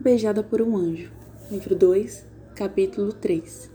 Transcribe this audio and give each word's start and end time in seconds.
Beijada 0.00 0.44
por 0.44 0.62
um 0.62 0.76
Anjo. 0.76 1.10
Livro 1.50 1.74
2, 1.74 2.24
capítulo 2.54 3.12
3. 3.12 3.68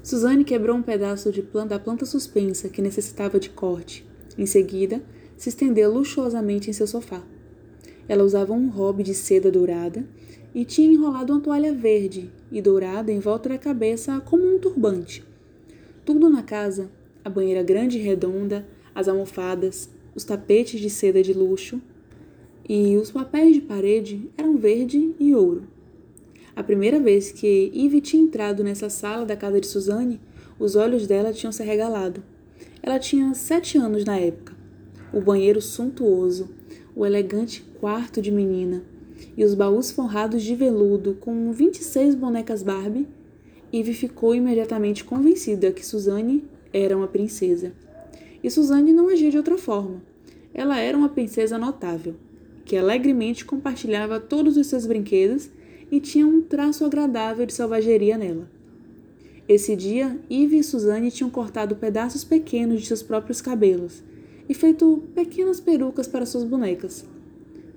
Suzane 0.00 0.44
quebrou 0.44 0.76
um 0.76 0.82
pedaço 0.82 1.32
de 1.32 1.42
planta, 1.42 1.70
da 1.70 1.80
planta 1.80 2.06
suspensa 2.06 2.68
que 2.68 2.80
necessitava 2.80 3.40
de 3.40 3.50
corte. 3.50 4.06
Em 4.38 4.46
seguida, 4.46 5.02
se 5.36 5.48
estendeu 5.48 5.92
luxuosamente 5.92 6.70
em 6.70 6.72
seu 6.72 6.86
sofá. 6.86 7.20
Ela 8.06 8.22
usava 8.22 8.52
um 8.52 8.68
robe 8.68 9.02
de 9.02 9.12
seda 9.12 9.50
dourada 9.50 10.06
e 10.54 10.64
tinha 10.64 10.92
enrolado 10.92 11.32
uma 11.32 11.42
toalha 11.42 11.74
verde 11.74 12.30
e 12.52 12.62
dourada 12.62 13.10
em 13.10 13.18
volta 13.18 13.48
da 13.48 13.58
cabeça 13.58 14.20
como 14.20 14.46
um 14.46 14.60
turbante. 14.60 15.24
Tudo 16.04 16.30
na 16.30 16.44
casa, 16.44 16.88
a 17.24 17.28
banheira 17.28 17.64
grande 17.64 17.98
e 17.98 18.02
redonda, 18.02 18.64
as 18.94 19.08
almofadas, 19.08 19.90
os 20.14 20.22
tapetes 20.22 20.80
de 20.80 20.88
seda 20.88 21.24
de 21.24 21.32
luxo, 21.32 21.82
e 22.68 22.96
os 22.96 23.12
papéis 23.12 23.54
de 23.54 23.60
parede 23.60 24.28
eram 24.36 24.56
verde 24.56 25.14
e 25.20 25.34
ouro. 25.34 25.68
A 26.54 26.64
primeira 26.64 26.98
vez 26.98 27.30
que 27.30 27.70
Eve 27.72 28.00
tinha 28.00 28.22
entrado 28.22 28.64
nessa 28.64 28.90
sala 28.90 29.24
da 29.24 29.36
casa 29.36 29.60
de 29.60 29.66
Suzanne, 29.68 30.20
os 30.58 30.74
olhos 30.74 31.06
dela 31.06 31.32
tinham 31.32 31.52
se 31.52 31.62
regalado. 31.62 32.24
Ela 32.82 32.98
tinha 32.98 33.32
sete 33.34 33.78
anos 33.78 34.04
na 34.04 34.16
época. 34.16 34.54
O 35.12 35.20
banheiro 35.20 35.62
suntuoso, 35.62 36.48
o 36.94 37.06
elegante 37.06 37.62
quarto 37.78 38.20
de 38.20 38.32
menina 38.32 38.82
e 39.36 39.44
os 39.44 39.54
baús 39.54 39.90
forrados 39.90 40.42
de 40.42 40.54
veludo 40.54 41.14
com 41.14 41.52
26 41.52 42.14
bonecas 42.14 42.62
Barbie, 42.62 43.06
Eve 43.72 43.92
ficou 43.92 44.34
imediatamente 44.34 45.04
convencida 45.04 45.70
que 45.70 45.86
Suzanne 45.86 46.44
era 46.72 46.96
uma 46.96 47.06
princesa. 47.06 47.72
E 48.42 48.50
Suzanne 48.50 48.92
não 48.92 49.08
agia 49.08 49.30
de 49.30 49.36
outra 49.36 49.56
forma. 49.56 50.02
Ela 50.54 50.80
era 50.80 50.96
uma 50.96 51.08
princesa 51.08 51.58
notável 51.58 52.14
que 52.66 52.76
alegremente 52.76 53.44
compartilhava 53.44 54.18
todos 54.18 54.56
os 54.56 54.66
seus 54.66 54.84
brinquedos 54.86 55.48
e 55.90 56.00
tinha 56.00 56.26
um 56.26 56.42
traço 56.42 56.84
agradável 56.84 57.46
de 57.46 57.54
selvageria 57.54 58.18
nela. 58.18 58.50
Esse 59.48 59.76
dia, 59.76 60.18
Eve 60.28 60.58
e 60.58 60.64
Suzanne 60.64 61.12
tinham 61.12 61.30
cortado 61.30 61.76
pedaços 61.76 62.24
pequenos 62.24 62.80
de 62.80 62.88
seus 62.88 63.04
próprios 63.04 63.40
cabelos 63.40 64.02
e 64.48 64.52
feito 64.52 65.04
pequenas 65.14 65.60
perucas 65.60 66.08
para 66.08 66.26
suas 66.26 66.42
bonecas. 66.42 67.04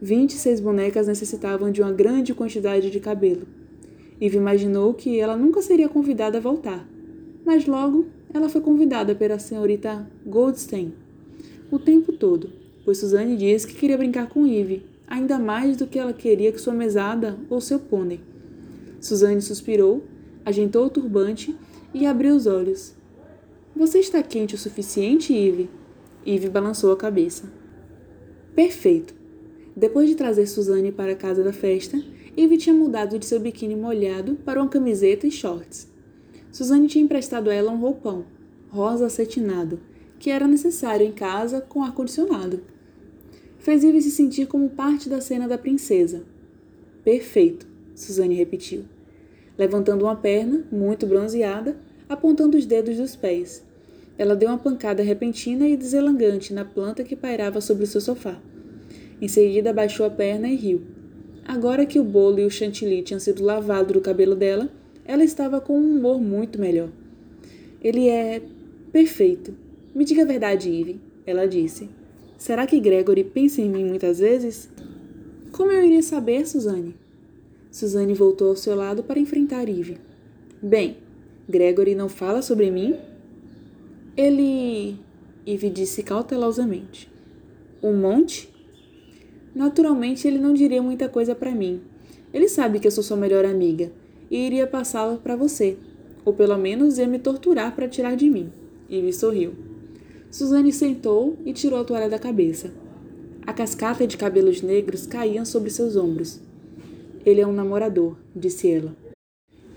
Vinte 0.02 0.32
e 0.32 0.38
seis 0.38 0.60
bonecas 0.60 1.08
necessitavam 1.08 1.72
de 1.72 1.84
uma 1.84 1.92
grande 1.92 2.34
quantidade 2.34 2.90
de 2.90 3.00
cabelo. 3.00 3.46
Eve 4.20 4.38
imaginou 4.38 4.96
que 4.96 5.20
ela 5.20 5.38
nunca 5.38 5.62
seria 5.62 5.88
convidada 5.88 6.40
a 6.40 6.42
voltar, 6.42 6.88
mas 7.46 7.68
logo 7.68 8.08
ela 8.34 8.50
foi 8.50 8.62
convidada 8.62 9.14
pela 9.14 9.38
senhorita 9.38 10.10
Goldstein 10.26 10.94
o 11.72 11.78
tempo 11.78 12.12
todo 12.12 12.59
pois 12.90 12.98
Suzanne 12.98 13.38
disse 13.38 13.68
que 13.68 13.76
queria 13.76 14.00
brincar 14.00 14.28
com 14.30 14.48
Eve, 14.48 14.84
ainda 15.08 15.38
mais 15.38 15.78
do 15.78 15.86
que 15.86 16.00
ela 16.00 16.12
queria 16.12 16.52
que 16.52 16.60
sua 16.60 16.74
mesada 16.74 17.38
ou 17.48 17.62
seu 17.62 17.78
pônei. 17.78 18.20
Suzanne 19.00 19.44
suspirou, 19.44 20.04
ajentou 20.44 20.88
o 20.88 20.90
turbante 20.90 21.56
e 21.94 22.08
abriu 22.08 22.36
os 22.36 22.48
olhos. 22.48 22.96
Você 23.76 24.00
está 24.00 24.24
quente 24.24 24.56
o 24.56 24.58
suficiente, 24.58 25.32
Eve? 25.32 25.70
Eve 26.26 26.50
balançou 26.50 26.92
a 26.92 26.98
cabeça. 26.98 27.44
Perfeito. 28.56 29.14
Depois 29.76 30.10
de 30.10 30.16
trazer 30.16 30.48
Suzanne 30.48 30.92
para 30.92 31.12
a 31.12 31.16
casa 31.16 31.44
da 31.44 31.54
festa, 31.54 32.02
Eve 32.36 32.58
tinha 32.58 32.74
mudado 32.74 33.20
de 33.20 33.26
seu 33.28 33.40
biquíni 33.40 33.76
molhado 33.76 34.34
para 34.44 34.60
uma 34.60 34.68
camiseta 34.68 35.28
e 35.28 35.32
shorts. 35.32 35.88
Suzanne 36.52 36.88
tinha 36.88 37.06
emprestado 37.06 37.52
a 37.52 37.54
ela 37.54 37.72
um 37.72 37.78
roupão, 37.78 38.26
rosa 38.72 39.06
acetinado, 39.06 39.80
que 40.18 40.32
era 40.32 40.48
necessário 40.48 41.06
em 41.06 41.12
casa 41.12 41.62
com 41.62 41.84
ar-condicionado 41.84 42.64
fez 43.60 43.84
Ivy 43.84 44.02
se 44.02 44.12
sentir 44.12 44.48
como 44.48 44.70
parte 44.70 45.08
da 45.08 45.22
cena 45.22 45.48
da 45.48 45.58
princesa. 45.58 46.24
Perfeito, 47.04 47.68
Suzane 47.96 48.36
repetiu, 48.36 48.84
levantando 49.58 50.06
uma 50.06 50.16
perna, 50.16 50.64
muito 50.72 51.06
bronzeada, 51.06 51.78
apontando 52.08 52.58
os 52.58 52.66
dedos 52.66 52.98
dos 52.98 53.16
pés. 53.16 53.64
Ela 54.18 54.36
deu 54.36 54.50
uma 54.50 54.58
pancada 54.58 55.04
repentina 55.04 55.68
e 55.68 55.78
deselangante 55.78 56.54
na 56.54 56.66
planta 56.66 57.04
que 57.04 57.16
pairava 57.16 57.62
sobre 57.62 57.84
o 57.84 57.88
seu 57.88 58.02
sofá. 58.02 58.38
Em 59.22 59.28
seguida, 59.28 59.70
abaixou 59.70 60.06
a 60.06 60.10
perna 60.10 60.50
e 60.50 60.56
riu. 60.56 60.82
Agora 61.46 61.86
que 61.86 62.00
o 62.00 62.04
bolo 62.04 62.40
e 62.40 62.46
o 62.46 62.52
chantilly 62.52 63.02
tinham 63.02 63.20
sido 63.20 63.44
lavados 63.44 63.94
do 63.94 64.02
cabelo 64.02 64.36
dela, 64.36 64.70
ela 65.06 65.24
estava 65.24 65.60
com 65.60 65.78
um 65.80 65.98
humor 65.98 66.22
muito 66.22 66.60
melhor. 66.60 66.90
Ele 67.82 68.08
é 68.08 68.42
perfeito. 68.92 69.54
Me 69.96 70.06
diga 70.06 70.24
a 70.24 70.26
verdade, 70.26 70.70
Ivy, 70.70 71.00
ela 71.26 71.48
disse. 71.48 71.90
Será 72.40 72.66
que 72.66 72.80
Gregory 72.80 73.26
pensa 73.26 73.62
em 73.62 73.70
mim 73.70 73.84
muitas 73.84 74.20
vezes? 74.20 74.70
Como 75.52 75.74
eu 75.74 75.84
iria 75.84 76.02
saber, 76.02 76.48
Suzane? 76.48 76.96
Suzane 77.70 78.14
voltou 78.14 78.48
ao 78.48 78.56
seu 78.56 78.76
lado 78.76 79.04
para 79.04 79.20
enfrentar 79.20 79.68
Eve. 79.68 79.98
Bem, 80.64 80.98
Gregory 81.50 81.96
não 81.96 82.08
fala 82.08 82.42
sobre 82.42 82.72
mim? 82.72 82.96
Ele. 84.16 84.96
Eve 85.46 85.70
disse 85.70 86.02
cautelosamente. 86.02 87.12
Um 87.84 87.94
monte? 87.94 88.50
Naturalmente, 89.54 90.26
ele 90.26 90.38
não 90.38 90.54
diria 90.54 90.82
muita 90.82 91.10
coisa 91.10 91.36
para 91.36 91.52
mim. 91.54 91.82
Ele 92.34 92.48
sabe 92.48 92.80
que 92.80 92.88
eu 92.88 92.92
sou 92.92 93.04
sua 93.04 93.18
melhor 93.18 93.44
amiga 93.44 93.92
e 94.32 94.38
iria 94.38 94.66
passá-la 94.66 95.18
para 95.18 95.36
você, 95.36 95.76
ou 96.24 96.32
pelo 96.32 96.58
menos 96.58 97.00
ia 97.00 97.08
me 97.08 97.20
torturar 97.20 97.76
para 97.76 97.90
tirar 97.90 98.16
de 98.16 98.30
mim. 98.30 98.50
Eve 98.90 99.12
sorriu. 99.12 99.69
Suzane 100.32 100.72
sentou 100.72 101.38
e 101.44 101.52
tirou 101.52 101.80
a 101.80 101.84
toalha 101.84 102.08
da 102.08 102.20
cabeça. 102.20 102.72
A 103.48 103.52
cascata 103.52 104.06
de 104.06 104.16
cabelos 104.16 104.62
negros 104.62 105.08
caíam 105.08 105.44
sobre 105.44 105.72
seus 105.72 105.96
ombros. 105.96 106.40
Ele 107.26 107.42
é 107.42 107.48
um 107.48 107.52
namorador, 107.52 108.16
disse 108.36 108.70
ela. 108.70 108.96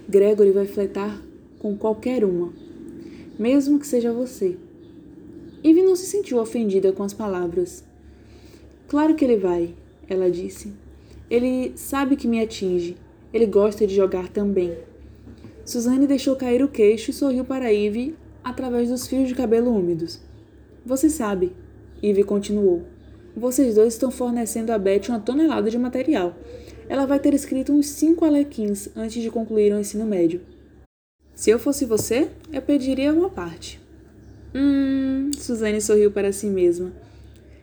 Gregory 0.06 0.50
vai 0.50 0.66
fletar 0.66 1.22
com 1.58 1.74
qualquer 1.74 2.22
uma, 2.22 2.52
mesmo 3.38 3.78
que 3.78 3.86
seja 3.86 4.12
você. 4.12 4.58
Ivy 5.64 5.82
não 5.82 5.96
se 5.96 6.04
sentiu 6.04 6.38
ofendida 6.38 6.92
com 6.92 7.02
as 7.02 7.14
palavras. 7.14 7.82
Claro 8.88 9.14
que 9.14 9.24
ele 9.24 9.38
vai, 9.38 9.74
ela 10.06 10.30
disse. 10.30 10.70
Ele 11.30 11.72
sabe 11.76 12.14
que 12.14 12.28
me 12.28 12.40
atinge. 12.42 12.98
Ele 13.32 13.46
gosta 13.46 13.86
de 13.86 13.94
jogar 13.94 14.28
também. 14.28 14.76
Suzane 15.64 16.06
deixou 16.06 16.36
cair 16.36 16.62
o 16.62 16.68
queixo 16.68 17.10
e 17.10 17.14
sorriu 17.14 17.42
para 17.42 17.72
Ivy 17.72 18.14
através 18.44 18.90
dos 18.90 19.06
fios 19.06 19.28
de 19.28 19.34
cabelo 19.34 19.74
úmidos. 19.74 20.20
Você 20.84 21.08
sabe, 21.08 21.52
Ivy 22.02 22.24
continuou. 22.24 22.82
Vocês 23.36 23.76
dois 23.76 23.94
estão 23.94 24.10
fornecendo 24.10 24.72
a 24.72 24.78
Beth 24.78 25.08
uma 25.08 25.20
tonelada 25.20 25.70
de 25.70 25.78
material. 25.78 26.36
Ela 26.88 27.06
vai 27.06 27.20
ter 27.20 27.32
escrito 27.32 27.72
uns 27.72 27.86
cinco 27.86 28.24
alequins 28.24 28.88
antes 28.96 29.22
de 29.22 29.30
concluir 29.30 29.72
o 29.72 29.78
ensino 29.78 30.04
médio. 30.04 30.40
Se 31.34 31.50
eu 31.50 31.58
fosse 31.58 31.86
você, 31.86 32.28
eu 32.52 32.60
pediria 32.60 33.12
uma 33.12 33.30
parte. 33.30 33.80
Hum, 34.54 35.30
Suzane 35.38 35.80
sorriu 35.80 36.10
para 36.10 36.32
si 36.32 36.46
mesma. 36.46 36.92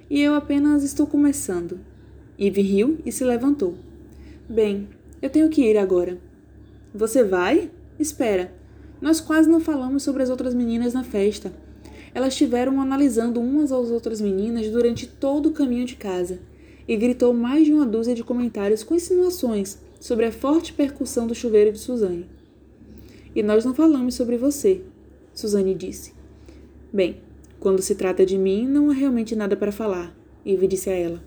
E 0.09 0.21
eu 0.21 0.33
apenas 0.33 0.83
estou 0.83 1.05
começando. 1.05 1.79
Ivy 2.39 2.61
riu 2.61 2.99
e 3.05 3.11
se 3.11 3.23
levantou. 3.23 3.75
Bem, 4.47 4.87
eu 5.21 5.29
tenho 5.29 5.49
que 5.49 5.61
ir 5.61 5.77
agora. 5.77 6.17
Você 6.95 7.23
vai? 7.23 7.69
Espera. 7.99 8.51
Nós 8.99 9.19
quase 9.19 9.49
não 9.49 9.59
falamos 9.59 10.03
sobre 10.03 10.23
as 10.23 10.29
outras 10.29 10.53
meninas 10.53 10.93
na 10.93 11.03
festa. 11.03 11.51
Elas 12.13 12.33
estiveram 12.33 12.81
analisando 12.81 13.39
umas 13.39 13.71
às 13.71 13.89
outras 13.89 14.19
meninas 14.19 14.67
durante 14.69 15.07
todo 15.07 15.49
o 15.49 15.53
caminho 15.53 15.85
de 15.85 15.95
casa 15.95 16.39
e 16.87 16.95
gritou 16.95 17.33
mais 17.33 17.65
de 17.65 17.73
uma 17.73 17.85
dúzia 17.85 18.15
de 18.15 18.23
comentários 18.23 18.83
com 18.83 18.95
insinuações 18.95 19.77
sobre 19.99 20.25
a 20.25 20.31
forte 20.31 20.73
percussão 20.73 21.27
do 21.27 21.35
chuveiro 21.35 21.71
de 21.71 21.79
Suzane. 21.79 22.27
E 23.35 23.43
nós 23.43 23.63
não 23.63 23.75
falamos 23.75 24.15
sobre 24.15 24.37
você, 24.37 24.81
Suzane 25.33 25.75
disse. 25.75 26.13
Bem, 26.91 27.17
quando 27.59 27.81
se 27.81 27.93
trata 27.93 28.25
de 28.25 28.37
mim, 28.37 28.67
não 28.67 28.89
há 28.89 28.93
realmente 28.93 29.35
nada 29.35 29.55
para 29.55 29.71
falar, 29.71 30.15
Ivy 30.45 30.67
disse 30.67 30.89
a 30.89 30.93
ela. 30.93 31.21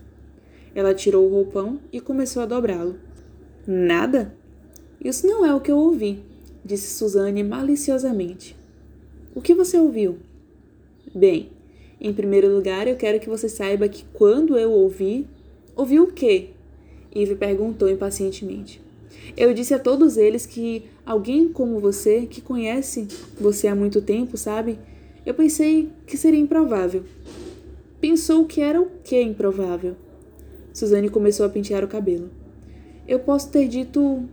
Ela 0.75 0.93
tirou 0.93 1.25
o 1.25 1.29
roupão 1.29 1.79
e 1.91 2.01
começou 2.01 2.43
a 2.43 2.45
dobrá-lo. 2.45 2.97
Nada? 3.65 4.35
Isso 5.03 5.25
não 5.25 5.45
é 5.45 5.53
o 5.55 5.61
que 5.61 5.71
eu 5.71 5.77
ouvi, 5.77 6.19
disse 6.65 6.97
Suzane 6.97 7.43
maliciosamente. 7.43 8.57
O 9.33 9.41
que 9.41 9.53
você 9.53 9.77
ouviu? 9.77 10.17
Bem, 11.15 11.51
em 12.01 12.11
primeiro 12.11 12.53
lugar, 12.53 12.87
eu 12.87 12.95
quero 12.95 13.19
que 13.19 13.29
você 13.29 13.47
saiba 13.47 13.87
que 13.87 14.03
quando 14.13 14.57
eu 14.57 14.71
ouvi. 14.71 15.27
Ouvi 15.75 15.99
o 15.99 16.07
quê? 16.07 16.49
Eve 17.15 17.35
perguntou 17.35 17.89
impacientemente. 17.89 18.81
Eu 19.37 19.53
disse 19.53 19.73
a 19.73 19.79
todos 19.79 20.17
eles 20.17 20.45
que 20.45 20.83
alguém 21.05 21.47
como 21.47 21.79
você, 21.79 22.25
que 22.25 22.41
conhece 22.41 23.07
você 23.39 23.67
há 23.67 23.75
muito 23.75 24.01
tempo, 24.01 24.37
sabe? 24.37 24.77
Eu 25.25 25.33
pensei 25.33 25.89
que 26.05 26.17
seria 26.17 26.39
improvável. 26.39 27.03
Pensou 28.01 28.45
que 28.45 28.59
era 28.59 28.81
o 28.81 28.87
que 29.03 29.21
improvável? 29.21 29.95
Suzane 30.73 31.09
começou 31.09 31.45
a 31.45 31.49
pentear 31.49 31.83
o 31.83 31.87
cabelo. 31.87 32.29
Eu 33.07 33.19
posso 33.19 33.49
ter 33.49 33.67
dito 33.67 34.23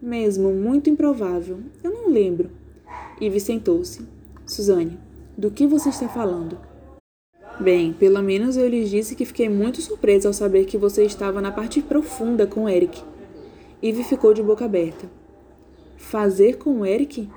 mesmo, 0.00 0.52
muito 0.52 0.90
improvável. 0.90 1.58
Eu 1.82 1.90
não 1.90 2.10
lembro. 2.10 2.50
Eve 3.20 3.40
sentou-se. 3.40 4.02
Suzane, 4.46 4.98
do 5.36 5.50
que 5.50 5.66
você 5.66 5.88
está 5.88 6.08
falando? 6.08 6.58
Bem, 7.58 7.92
pelo 7.92 8.20
menos 8.22 8.56
eu 8.56 8.68
lhes 8.68 8.90
disse 8.90 9.14
que 9.14 9.24
fiquei 9.24 9.48
muito 9.48 9.80
surpresa 9.80 10.28
ao 10.28 10.34
saber 10.34 10.64
que 10.64 10.76
você 10.76 11.04
estava 11.04 11.40
na 11.40 11.52
parte 11.52 11.80
profunda 11.80 12.46
com 12.46 12.68
Eric. 12.68 13.02
Eve 13.82 14.04
ficou 14.04 14.34
de 14.34 14.42
boca 14.42 14.64
aberta. 14.64 15.08
Fazer 15.96 16.56
com 16.56 16.84
Eric? 16.84 17.28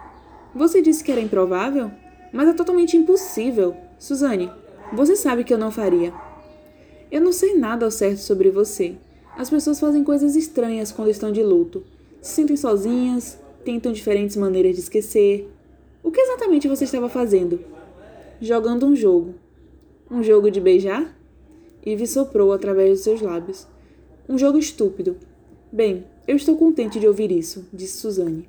Você 0.53 0.81
disse 0.81 1.03
que 1.03 1.12
era 1.12 1.21
improvável? 1.21 1.92
Mas 2.31 2.50
é 2.50 2.53
totalmente 2.53 2.97
impossível. 2.97 3.75
Suzane, 4.00 4.51
você 4.94 5.15
sabe 5.15 5.44
que 5.44 5.53
eu 5.53 5.57
não 5.57 5.71
faria. 5.71 6.13
Eu 7.12 7.21
não 7.21 7.31
sei 7.31 7.56
nada 7.56 7.86
ao 7.86 7.92
certo 7.92 8.19
sobre 8.19 8.50
você. 8.50 8.95
As 9.38 9.50
pessoas 9.50 9.80
fazem 9.80 10.03
coisas 10.03 10.36
estranhas 10.36 10.92
quando 10.92 11.12
estão 11.12 11.31
de 11.31 11.44
luto. 11.44 11.83
Se 12.21 12.33
sentem 12.33 12.57
sozinhas, 12.57 13.38
tentam 13.63 13.92
diferentes 13.92 14.36
maneiras 14.36 14.75
de 14.75 14.81
esquecer. 14.81 15.50
O 16.01 16.09
que 16.12 16.19
exatamente 16.19 16.68
você 16.68 16.86
estava 16.86 17.09
fazendo? 17.09 17.75
Jogando 18.42 18.86
um 18.86 18.96
jogo. 18.96 19.36
Um 20.12 20.22
jogo 20.22 20.52
de 20.52 20.60
beijar? 20.60 21.16
Eve 21.86 22.06
soprou 22.06 22.52
através 22.52 22.92
dos 22.92 23.02
seus 23.02 23.22
lábios. 23.22 23.66
Um 24.28 24.38
jogo 24.38 24.58
estúpido. 24.58 25.16
Bem, 25.72 26.06
eu 26.28 26.36
estou 26.36 26.58
contente 26.58 27.00
de 27.00 27.08
ouvir 27.08 27.32
isso, 27.32 27.66
disse 27.72 28.00
Suzane. 28.00 28.48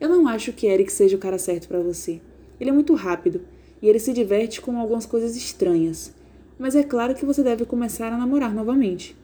Eu 0.00 0.08
não 0.08 0.26
acho 0.26 0.52
que 0.52 0.66
Eric 0.66 0.92
seja 0.92 1.16
o 1.16 1.20
cara 1.20 1.38
certo 1.38 1.68
para 1.68 1.78
você. 1.78 2.20
Ele 2.60 2.70
é 2.70 2.72
muito 2.72 2.94
rápido 2.94 3.42
e 3.80 3.88
ele 3.88 4.00
se 4.00 4.12
diverte 4.12 4.60
com 4.60 4.76
algumas 4.76 5.06
coisas 5.06 5.36
estranhas. 5.36 6.12
Mas 6.58 6.74
é 6.74 6.82
claro 6.82 7.14
que 7.14 7.24
você 7.24 7.42
deve 7.42 7.64
começar 7.64 8.12
a 8.12 8.18
namorar 8.18 8.52
novamente. 8.52 9.16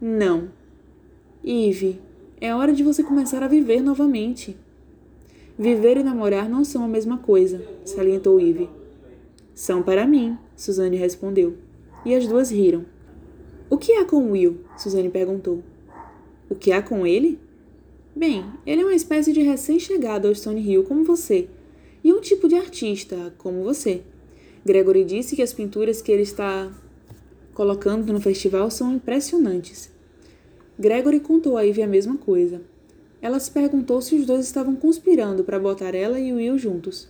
Não. 0.00 0.48
Eve, 1.44 2.00
é 2.40 2.54
hora 2.54 2.72
de 2.72 2.82
você 2.82 3.02
começar 3.02 3.42
a 3.42 3.48
viver 3.48 3.82
novamente. 3.82 4.56
Viver 5.58 5.98
e 5.98 6.02
namorar 6.02 6.48
não 6.48 6.64
são 6.64 6.84
a 6.84 6.88
mesma 6.88 7.18
coisa, 7.18 7.62
salientou 7.84 8.40
Eve. 8.40 8.77
São 9.58 9.82
para 9.82 10.06
mim, 10.06 10.38
Suzane 10.54 10.96
respondeu. 10.96 11.56
E 12.04 12.14
as 12.14 12.28
duas 12.28 12.48
riram. 12.48 12.86
O 13.68 13.76
que 13.76 13.90
há 13.94 14.04
com 14.04 14.30
Will? 14.30 14.60
Suzane 14.76 15.08
perguntou. 15.08 15.64
O 16.48 16.54
que 16.54 16.70
há 16.70 16.80
com 16.80 17.04
ele? 17.04 17.40
Bem, 18.14 18.44
ele 18.64 18.82
é 18.82 18.84
uma 18.84 18.94
espécie 18.94 19.32
de 19.32 19.42
recém-chegado 19.42 20.28
ao 20.28 20.34
Stone 20.36 20.60
Hill 20.60 20.84
como 20.84 21.02
você, 21.02 21.48
e 22.04 22.12
um 22.12 22.20
tipo 22.20 22.46
de 22.46 22.54
artista 22.54 23.34
como 23.36 23.64
você. 23.64 24.02
Gregory 24.64 25.04
disse 25.04 25.34
que 25.34 25.42
as 25.42 25.52
pinturas 25.52 26.00
que 26.00 26.12
ele 26.12 26.22
está 26.22 26.70
colocando 27.52 28.12
no 28.12 28.20
festival 28.20 28.70
são 28.70 28.94
impressionantes. 28.94 29.90
Gregory 30.78 31.18
contou 31.18 31.56
a 31.56 31.62
Ivy 31.62 31.82
a 31.82 31.88
mesma 31.88 32.16
coisa. 32.16 32.62
Ela 33.20 33.40
se 33.40 33.50
perguntou 33.50 34.00
se 34.00 34.14
os 34.14 34.24
dois 34.24 34.44
estavam 34.46 34.76
conspirando 34.76 35.42
para 35.42 35.58
botar 35.58 35.96
ela 35.96 36.20
e 36.20 36.32
Will 36.32 36.56
juntos. 36.56 37.08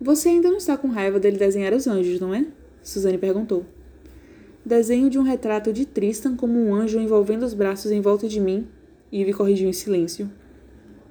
Você 0.00 0.28
ainda 0.28 0.50
não 0.50 0.58
está 0.58 0.76
com 0.76 0.88
raiva 0.88 1.20
dele 1.20 1.38
desenhar 1.38 1.72
os 1.72 1.86
anjos, 1.86 2.20
não 2.20 2.34
é? 2.34 2.46
Suzane 2.82 3.16
perguntou. 3.16 3.64
Desenho 4.64 5.08
de 5.08 5.18
um 5.18 5.22
retrato 5.22 5.72
de 5.72 5.86
Tristan 5.86 6.36
como 6.36 6.58
um 6.58 6.74
anjo 6.74 6.98
envolvendo 6.98 7.44
os 7.44 7.54
braços 7.54 7.92
em 7.92 8.00
volta 8.00 8.26
de 8.26 8.40
mim. 8.40 8.66
Ivy 9.12 9.32
corrigiu 9.32 9.68
em 9.68 9.72
silêncio. 9.72 10.30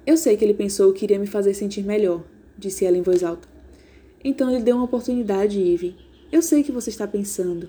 Eu 0.06 0.16
sei 0.16 0.36
que 0.36 0.44
ele 0.44 0.54
pensou 0.54 0.92
que 0.92 1.04
iria 1.04 1.18
me 1.18 1.26
fazer 1.26 1.54
sentir 1.54 1.82
melhor, 1.82 2.22
disse 2.58 2.84
ela 2.84 2.96
em 2.96 3.02
voz 3.02 3.24
alta. 3.24 3.48
Então 4.22 4.50
ele 4.50 4.62
deu 4.62 4.76
uma 4.76 4.84
oportunidade, 4.84 5.58
Ivy. 5.58 5.96
Eu 6.30 6.42
sei 6.42 6.62
que 6.62 6.72
você 6.72 6.90
está 6.90 7.06
pensando. 7.06 7.68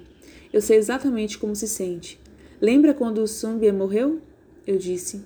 Eu 0.51 0.62
sei 0.62 0.77
exatamente 0.77 1.38
como 1.38 1.56
se 1.56 1.67
sente. 1.67 2.19
Lembra 2.59 2.94
quando 2.94 3.19
o 3.19 3.27
Sumbia 3.27 3.71
morreu? 3.71 4.19
Eu 4.65 4.77
disse. 4.77 5.23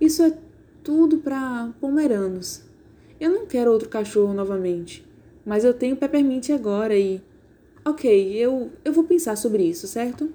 Isso 0.00 0.22
é 0.22 0.36
tudo 0.84 1.18
para 1.18 1.72
pomeranos. 1.80 2.62
Eu 3.20 3.30
não 3.30 3.46
quero 3.46 3.70
outro 3.70 3.88
cachorro 3.88 4.32
novamente. 4.32 5.06
Mas 5.44 5.64
eu 5.64 5.74
tenho 5.74 5.96
Peppermint 5.96 6.50
agora 6.50 6.96
e 6.96 7.20
Ok, 7.82 8.34
eu, 8.36 8.70
eu 8.84 8.92
vou 8.92 9.04
pensar 9.04 9.36
sobre 9.36 9.62
isso, 9.62 9.88
certo? 9.88 10.30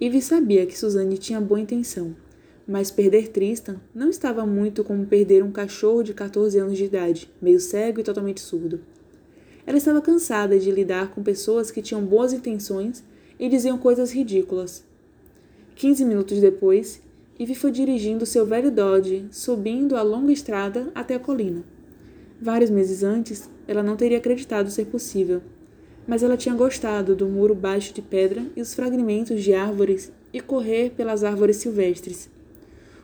Ivy 0.00 0.22
sabia 0.22 0.64
que 0.64 0.78
Suzanne 0.78 1.18
tinha 1.18 1.40
boa 1.40 1.58
intenção, 1.60 2.14
mas 2.66 2.92
perder 2.92 3.28
Tristan 3.28 3.80
não 3.92 4.08
estava 4.08 4.46
muito 4.46 4.84
como 4.84 5.04
perder 5.04 5.42
um 5.42 5.50
cachorro 5.50 6.04
de 6.04 6.14
14 6.14 6.56
anos 6.56 6.78
de 6.78 6.84
idade, 6.84 7.28
meio 7.42 7.58
cego 7.58 7.98
e 7.98 8.04
totalmente 8.04 8.40
surdo. 8.40 8.80
Ela 9.66 9.78
estava 9.78 10.00
cansada 10.00 10.56
de 10.56 10.70
lidar 10.70 11.10
com 11.10 11.24
pessoas 11.24 11.72
que 11.72 11.82
tinham 11.82 12.04
boas 12.04 12.32
intenções 12.32 13.02
e 13.36 13.48
diziam 13.48 13.76
coisas 13.76 14.12
ridículas. 14.12 14.84
Quinze 15.74 16.04
minutos 16.04 16.40
depois, 16.40 17.02
Ivy 17.38 17.56
foi 17.56 17.72
dirigindo 17.72 18.24
seu 18.24 18.46
velho 18.46 18.70
Dodge, 18.70 19.26
subindo 19.32 19.96
a 19.96 20.02
longa 20.02 20.32
estrada 20.32 20.92
até 20.94 21.16
a 21.16 21.20
colina. 21.20 21.73
Vários 22.40 22.70
meses 22.70 23.02
antes, 23.02 23.48
ela 23.66 23.82
não 23.82 23.96
teria 23.96 24.18
acreditado 24.18 24.70
ser 24.70 24.86
possível 24.86 25.40
mas 26.06 26.22
ela 26.22 26.36
tinha 26.36 26.54
gostado 26.54 27.14
do 27.14 27.26
muro 27.26 27.54
baixo 27.54 27.94
de 27.94 28.02
pedra 28.02 28.44
e 28.54 28.60
os 28.60 28.74
fragmentos 28.74 29.42
de 29.42 29.54
árvores 29.54 30.12
e 30.32 30.40
correr 30.40 30.90
pelas 30.90 31.24
árvores 31.24 31.56
silvestres. 31.56 32.28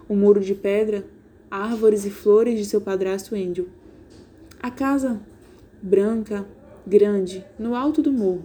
O 0.09 0.15
muro 0.15 0.41
de 0.41 0.55
pedra, 0.55 1.05
árvores 1.51 2.05
e 2.05 2.11
flores 2.11 2.59
de 2.59 2.65
seu 2.65 2.81
padrasto 2.81 3.35
Andrew. 3.35 3.69
A 4.61 4.71
casa, 4.71 5.21
branca, 5.81 6.47
grande, 6.87 7.45
no 7.59 7.75
alto 7.75 8.03
do 8.03 8.13
morro, 8.13 8.45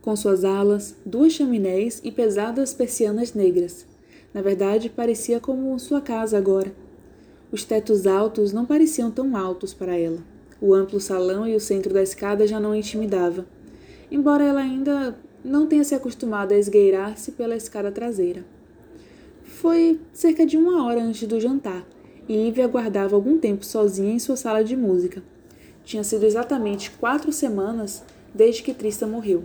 com 0.00 0.14
suas 0.14 0.44
alas, 0.44 0.94
duas 1.04 1.32
chaminés 1.32 2.00
e 2.04 2.12
pesadas 2.12 2.72
persianas 2.72 3.34
negras. 3.34 3.86
Na 4.32 4.40
verdade, 4.40 4.88
parecia 4.88 5.40
como 5.40 5.76
sua 5.78 6.00
casa 6.00 6.38
agora. 6.38 6.72
Os 7.52 7.64
tetos 7.64 8.06
altos 8.06 8.52
não 8.52 8.64
pareciam 8.64 9.10
tão 9.10 9.36
altos 9.36 9.74
para 9.74 9.98
ela. 9.98 10.18
O 10.60 10.72
amplo 10.72 11.00
salão 11.00 11.48
e 11.48 11.56
o 11.56 11.60
centro 11.60 11.92
da 11.92 12.02
escada 12.02 12.46
já 12.46 12.60
não 12.60 12.74
intimidava, 12.74 13.44
embora 14.10 14.44
ela 14.44 14.60
ainda 14.60 15.18
não 15.44 15.66
tenha 15.66 15.82
se 15.82 15.94
acostumado 15.94 16.52
a 16.52 16.58
esgueirar-se 16.58 17.32
pela 17.32 17.56
escada 17.56 17.90
traseira. 17.90 18.44
Foi 19.42 19.98
cerca 20.12 20.46
de 20.46 20.56
uma 20.56 20.84
hora 20.84 21.02
antes 21.02 21.26
do 21.26 21.40
jantar, 21.40 21.84
e 22.28 22.48
Ivy 22.48 22.62
aguardava 22.62 23.16
algum 23.16 23.36
tempo 23.36 23.64
sozinha 23.64 24.12
em 24.12 24.18
sua 24.18 24.36
sala 24.36 24.62
de 24.62 24.76
música. 24.76 25.22
Tinha 25.84 26.04
sido 26.04 26.24
exatamente 26.24 26.92
quatro 26.92 27.32
semanas 27.32 28.04
desde 28.32 28.62
que 28.62 28.72
Trista 28.72 29.06
morreu. 29.08 29.44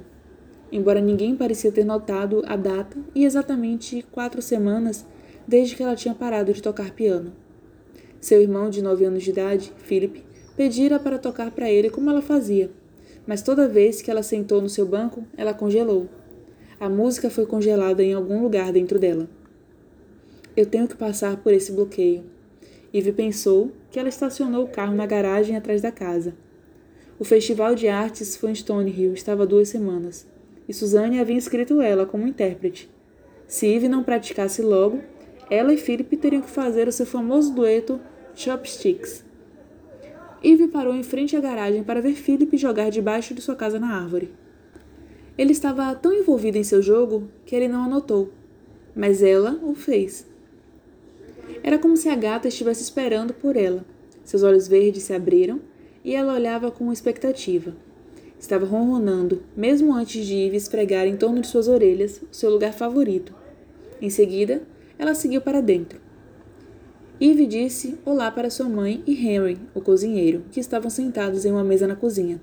Embora 0.71 1.01
ninguém 1.01 1.35
parecia 1.35 1.71
ter 1.71 1.83
notado 1.83 2.43
a 2.45 2.55
data, 2.55 2.97
e 3.15 3.25
exatamente 3.25 4.05
quatro 4.11 4.43
semanas 4.43 5.05
desde 5.47 5.75
que 5.75 5.81
ela 5.81 5.95
tinha 5.95 6.13
parado 6.13 6.53
de 6.53 6.61
tocar 6.61 6.91
piano. 6.91 7.33
Seu 8.25 8.41
irmão 8.41 8.71
de 8.71 8.81
nove 8.81 9.05
anos 9.05 9.21
de 9.21 9.29
idade, 9.29 9.71
Philip, 9.83 10.23
Pedira 10.57 10.97
para 10.97 11.19
tocar 11.19 11.51
para 11.51 11.69
ele 11.69 11.91
como 11.91 12.09
ela 12.09 12.23
fazia, 12.23 12.71
mas 13.27 13.43
toda 13.43 13.67
vez 13.67 14.01
que 14.01 14.09
ela 14.09 14.23
sentou 14.23 14.59
no 14.59 14.67
seu 14.67 14.83
banco, 14.83 15.23
ela 15.37 15.53
congelou. 15.53 16.09
A 16.79 16.89
música 16.89 17.29
foi 17.29 17.45
congelada 17.45 18.01
em 18.01 18.15
algum 18.15 18.41
lugar 18.41 18.73
dentro 18.73 18.97
dela. 18.97 19.29
Eu 20.57 20.65
tenho 20.65 20.87
que 20.87 20.95
passar 20.95 21.37
por 21.37 21.53
esse 21.53 21.71
bloqueio. 21.71 22.23
Ivy 22.91 23.11
pensou 23.11 23.71
que 23.91 23.99
ela 23.99 24.09
estacionou 24.09 24.63
o 24.63 24.69
carro 24.69 24.95
na 24.95 25.05
garagem 25.05 25.55
atrás 25.55 25.83
da 25.83 25.91
casa. 25.91 26.33
O 27.19 27.23
Festival 27.23 27.75
de 27.75 27.87
Artes 27.87 28.35
foi 28.35 28.49
em 28.49 28.55
Stonehill, 28.55 29.13
estava 29.13 29.43
há 29.43 29.45
duas 29.45 29.69
semanas, 29.69 30.25
e 30.67 30.73
Suzanne 30.73 31.19
havia 31.19 31.35
inscrito 31.35 31.79
ela 31.79 32.07
como 32.07 32.27
intérprete. 32.27 32.89
Se 33.47 33.67
Ivy 33.67 33.87
não 33.87 34.03
praticasse 34.03 34.63
logo, 34.63 34.99
ela 35.47 35.71
e 35.71 35.77
Philip 35.77 36.17
teriam 36.17 36.41
que 36.41 36.49
fazer 36.49 36.87
o 36.87 36.91
seu 36.91 37.05
famoso 37.05 37.53
dueto 37.53 38.01
Chopsticks. 38.35 39.23
Eve 40.43 40.67
parou 40.67 40.93
em 40.93 41.03
frente 41.03 41.37
à 41.37 41.39
garagem 41.39 41.83
para 41.83 42.01
ver 42.01 42.15
Philip 42.15 42.57
jogar 42.57 42.91
debaixo 42.91 43.33
de 43.33 43.41
sua 43.41 43.55
casa 43.55 43.79
na 43.79 43.95
árvore. 43.95 44.29
Ele 45.37 45.53
estava 45.53 45.95
tão 45.95 46.13
envolvido 46.13 46.57
em 46.57 46.63
seu 46.63 46.81
jogo 46.81 47.29
que 47.45 47.55
ele 47.55 47.69
não 47.69 47.85
a 47.85 47.87
notou, 47.87 48.31
mas 48.93 49.23
ela 49.23 49.57
o 49.63 49.73
fez. 49.73 50.27
Era 51.63 51.79
como 51.79 51.95
se 51.95 52.09
a 52.09 52.15
gata 52.15 52.49
estivesse 52.49 52.83
esperando 52.83 53.33
por 53.33 53.55
ela. 53.55 53.85
Seus 54.25 54.43
olhos 54.43 54.67
verdes 54.67 55.03
se 55.03 55.13
abriram 55.13 55.61
e 56.03 56.13
ela 56.13 56.33
olhava 56.33 56.69
com 56.69 56.91
expectativa. 56.91 57.73
Estava 58.37 58.65
ronronando, 58.65 59.43
mesmo 59.55 59.93
antes 59.93 60.25
de 60.25 60.35
Eve 60.35 60.57
esfregar 60.57 61.07
em 61.07 61.15
torno 61.15 61.39
de 61.39 61.47
suas 61.47 61.69
orelhas 61.69 62.21
o 62.21 62.35
seu 62.35 62.49
lugar 62.49 62.73
favorito. 62.73 63.33
Em 64.01 64.09
seguida, 64.09 64.61
ela 64.99 65.15
seguiu 65.15 65.39
para 65.39 65.61
dentro. 65.61 66.04
Eve 67.19 67.45
disse 67.45 67.97
olá 68.05 68.29
para 68.29 68.49
sua 68.49 68.67
mãe 68.67 69.01
e 69.07 69.13
Henry, 69.25 69.57
o 69.73 69.79
cozinheiro, 69.79 70.43
que 70.51 70.59
estavam 70.59 70.89
sentados 70.89 71.45
em 71.45 71.51
uma 71.51 71.63
mesa 71.63 71.87
na 71.87 71.95
cozinha. 71.95 72.41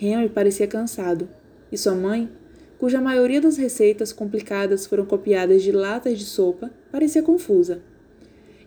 Henry 0.00 0.28
parecia 0.28 0.68
cansado, 0.68 1.28
e 1.70 1.76
sua 1.76 1.92
mãe, 1.92 2.30
cuja 2.78 3.00
maioria 3.00 3.40
das 3.40 3.56
receitas 3.56 4.12
complicadas 4.12 4.86
foram 4.86 5.04
copiadas 5.04 5.64
de 5.64 5.72
latas 5.72 6.16
de 6.16 6.24
sopa, 6.24 6.70
parecia 6.92 7.24
confusa. 7.24 7.82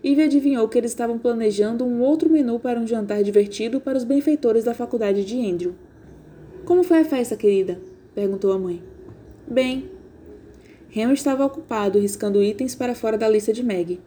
Eve 0.03 0.21
adivinhou 0.21 0.67
que 0.67 0.77
eles 0.77 0.91
estavam 0.91 1.17
planejando 1.17 1.85
um 1.85 2.01
outro 2.01 2.29
menu 2.29 2.59
para 2.59 2.77
um 2.77 2.85
jantar 2.85 3.23
divertido 3.23 3.79
para 3.79 3.97
os 3.97 4.03
benfeitores 4.03 4.65
da 4.65 4.73
faculdade 4.73 5.23
de 5.23 5.39
Andrew. 5.39 5.75
Como 6.65 6.83
foi 6.83 6.99
a 6.99 7.05
festa, 7.05 7.37
querida? 7.37 7.79
perguntou 8.13 8.51
a 8.51 8.59
mãe. 8.59 8.83
Bem. 9.49 9.89
Henry 10.93 11.13
estava 11.13 11.45
ocupado 11.45 11.99
riscando 11.99 12.43
itens 12.43 12.75
para 12.75 12.93
fora 12.93 13.17
da 13.17 13.29
lista 13.29 13.53
de 13.53 13.63
Maggie. 13.63 14.01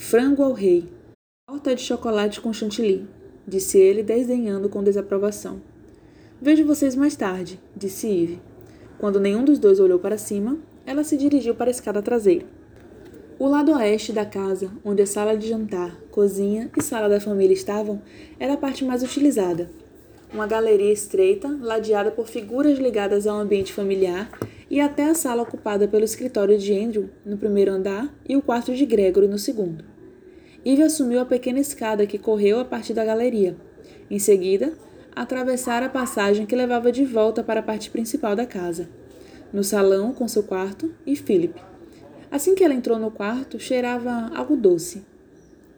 Frango 0.00 0.44
ao 0.44 0.52
rei. 0.52 0.88
Torta 1.44 1.74
de 1.74 1.82
chocolate 1.82 2.40
com 2.40 2.52
chantilly, 2.52 3.04
disse 3.46 3.78
ele, 3.78 4.00
desdenhando 4.00 4.68
com 4.68 4.82
desaprovação. 4.82 5.60
Vejo 6.40 6.64
vocês 6.64 6.94
mais 6.94 7.16
tarde, 7.16 7.60
disse 7.76 8.06
Eve. 8.06 8.40
Quando 8.96 9.18
nenhum 9.18 9.44
dos 9.44 9.58
dois 9.58 9.80
olhou 9.80 9.98
para 9.98 10.16
cima, 10.16 10.56
ela 10.86 11.02
se 11.02 11.16
dirigiu 11.16 11.52
para 11.52 11.68
a 11.68 11.72
escada 11.72 12.00
traseira. 12.00 12.46
O 13.40 13.48
lado 13.48 13.72
oeste 13.72 14.12
da 14.12 14.24
casa, 14.24 14.70
onde 14.84 15.02
a 15.02 15.06
sala 15.06 15.36
de 15.36 15.48
jantar, 15.48 15.94
cozinha 16.12 16.70
e 16.78 16.82
sala 16.82 17.08
da 17.08 17.20
família 17.20 17.52
estavam, 17.52 18.00
era 18.38 18.54
a 18.54 18.56
parte 18.56 18.84
mais 18.84 19.02
utilizada. 19.02 19.68
Uma 20.32 20.46
galeria 20.46 20.92
estreita, 20.92 21.48
ladeada 21.60 22.10
por 22.10 22.28
figuras 22.28 22.78
ligadas 22.78 23.26
ao 23.26 23.38
ambiente 23.38 23.72
familiar, 23.72 24.30
e 24.70 24.78
até 24.78 25.04
a 25.04 25.14
sala 25.14 25.42
ocupada 25.42 25.88
pelo 25.88 26.04
escritório 26.04 26.58
de 26.58 26.78
Andrew, 26.78 27.08
no 27.24 27.38
primeiro 27.38 27.72
andar, 27.72 28.14
e 28.28 28.36
o 28.36 28.42
quarto 28.42 28.74
de 28.74 28.84
Gregory, 28.84 29.26
no 29.26 29.38
segundo. 29.38 29.84
Eve 30.64 30.82
assumiu 30.82 31.20
a 31.20 31.24
pequena 31.24 31.58
escada 31.58 32.06
que 32.06 32.18
correu 32.18 32.60
a 32.60 32.64
partir 32.64 32.92
da 32.92 33.04
galeria. 33.04 33.56
Em 34.10 34.18
seguida, 34.18 34.74
atravessara 35.16 35.86
a 35.86 35.90
passagem 35.90 36.44
que 36.44 36.54
levava 36.54 36.92
de 36.92 37.06
volta 37.06 37.42
para 37.42 37.60
a 37.60 37.62
parte 37.62 37.90
principal 37.90 38.36
da 38.36 38.44
casa. 38.44 38.88
No 39.50 39.64
salão, 39.64 40.12
com 40.12 40.28
seu 40.28 40.42
quarto, 40.42 40.92
e 41.06 41.16
Philip. 41.16 41.58
Assim 42.30 42.54
que 42.54 42.62
ela 42.62 42.74
entrou 42.74 42.98
no 42.98 43.10
quarto, 43.10 43.58
cheirava 43.58 44.30
algo 44.34 44.56
doce. 44.56 45.02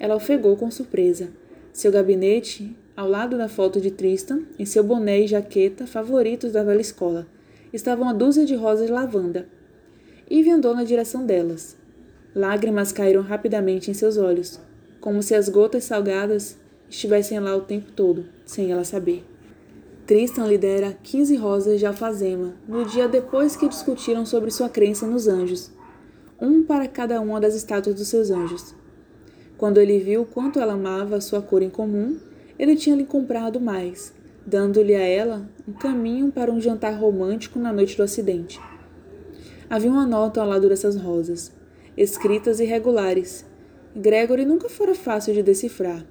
Ela 0.00 0.16
ofegou 0.16 0.57
com 0.57 0.69
surpresa. 0.73 1.28
Seu 1.73 1.92
gabinete, 1.92 2.76
ao 3.00 3.09
lado 3.09 3.38
da 3.38 3.49
foto 3.49 3.80
de 3.80 3.90
Tristan, 3.90 4.42
e 4.59 4.66
seu 4.66 4.85
boné 4.85 5.21
e 5.21 5.26
jaqueta 5.26 5.87
favoritos 5.87 6.52
da 6.52 6.62
velha 6.62 6.83
escola, 6.83 7.26
estavam 7.73 8.07
a 8.07 8.12
dúzia 8.12 8.45
de 8.45 8.54
rosas 8.54 8.90
lavanda. 8.90 9.49
Eve 10.30 10.50
andou 10.50 10.75
na 10.75 10.85
direção 10.85 11.25
delas. 11.25 11.78
Lágrimas 12.35 12.92
caíram 12.92 13.23
rapidamente 13.23 13.90
em 13.90 13.95
seus 13.95 14.19
olhos, 14.19 14.61
como 15.00 15.23
se 15.23 15.35
as 15.35 15.49
gotas 15.49 15.85
salgadas 15.85 16.59
estivessem 16.90 17.40
lá 17.40 17.57
o 17.57 17.62
tempo 17.62 17.90
todo, 17.92 18.26
sem 18.45 18.71
ela 18.71 18.85
saber. 18.85 19.25
Tristan 20.07 20.47
lhe 20.47 20.59
dera 20.59 20.95
15 21.02 21.37
rosas 21.37 21.78
de 21.78 21.87
alfazema 21.87 22.52
no 22.69 22.85
dia 22.85 23.09
depois 23.09 23.57
que 23.57 23.66
discutiram 23.66 24.26
sobre 24.26 24.50
sua 24.50 24.69
crença 24.69 25.07
nos 25.07 25.26
anjos 25.26 25.71
um 26.38 26.62
para 26.62 26.87
cada 26.87 27.19
uma 27.19 27.40
das 27.40 27.54
estátuas 27.54 27.97
dos 27.97 28.09
seus 28.09 28.30
anjos. 28.30 28.75
Quando 29.57 29.78
ele 29.78 29.99
viu 29.99 30.26
quanto 30.26 30.59
ela 30.59 30.75
amava 30.75 31.21
sua 31.21 31.42
cor 31.42 31.62
em 31.62 31.69
comum, 31.69 32.19
ele 32.60 32.76
tinha 32.76 32.94
lhe 32.94 33.06
comprado 33.06 33.58
mais, 33.58 34.12
dando-lhe 34.46 34.94
a 34.94 35.00
ela 35.00 35.48
um 35.66 35.72
caminho 35.72 36.30
para 36.30 36.52
um 36.52 36.60
jantar 36.60 36.92
romântico 36.92 37.58
na 37.58 37.72
noite 37.72 37.96
do 37.96 38.02
acidente. 38.02 38.60
Havia 39.70 39.90
uma 39.90 40.04
nota 40.04 40.42
ao 40.42 40.46
lado 40.46 40.68
dessas 40.68 40.94
rosas, 40.94 41.50
escritas 41.96 42.60
irregulares. 42.60 43.46
Gregory 43.96 44.44
nunca 44.44 44.68
fora 44.68 44.94
fácil 44.94 45.32
de 45.32 45.42
decifrar, 45.42 46.04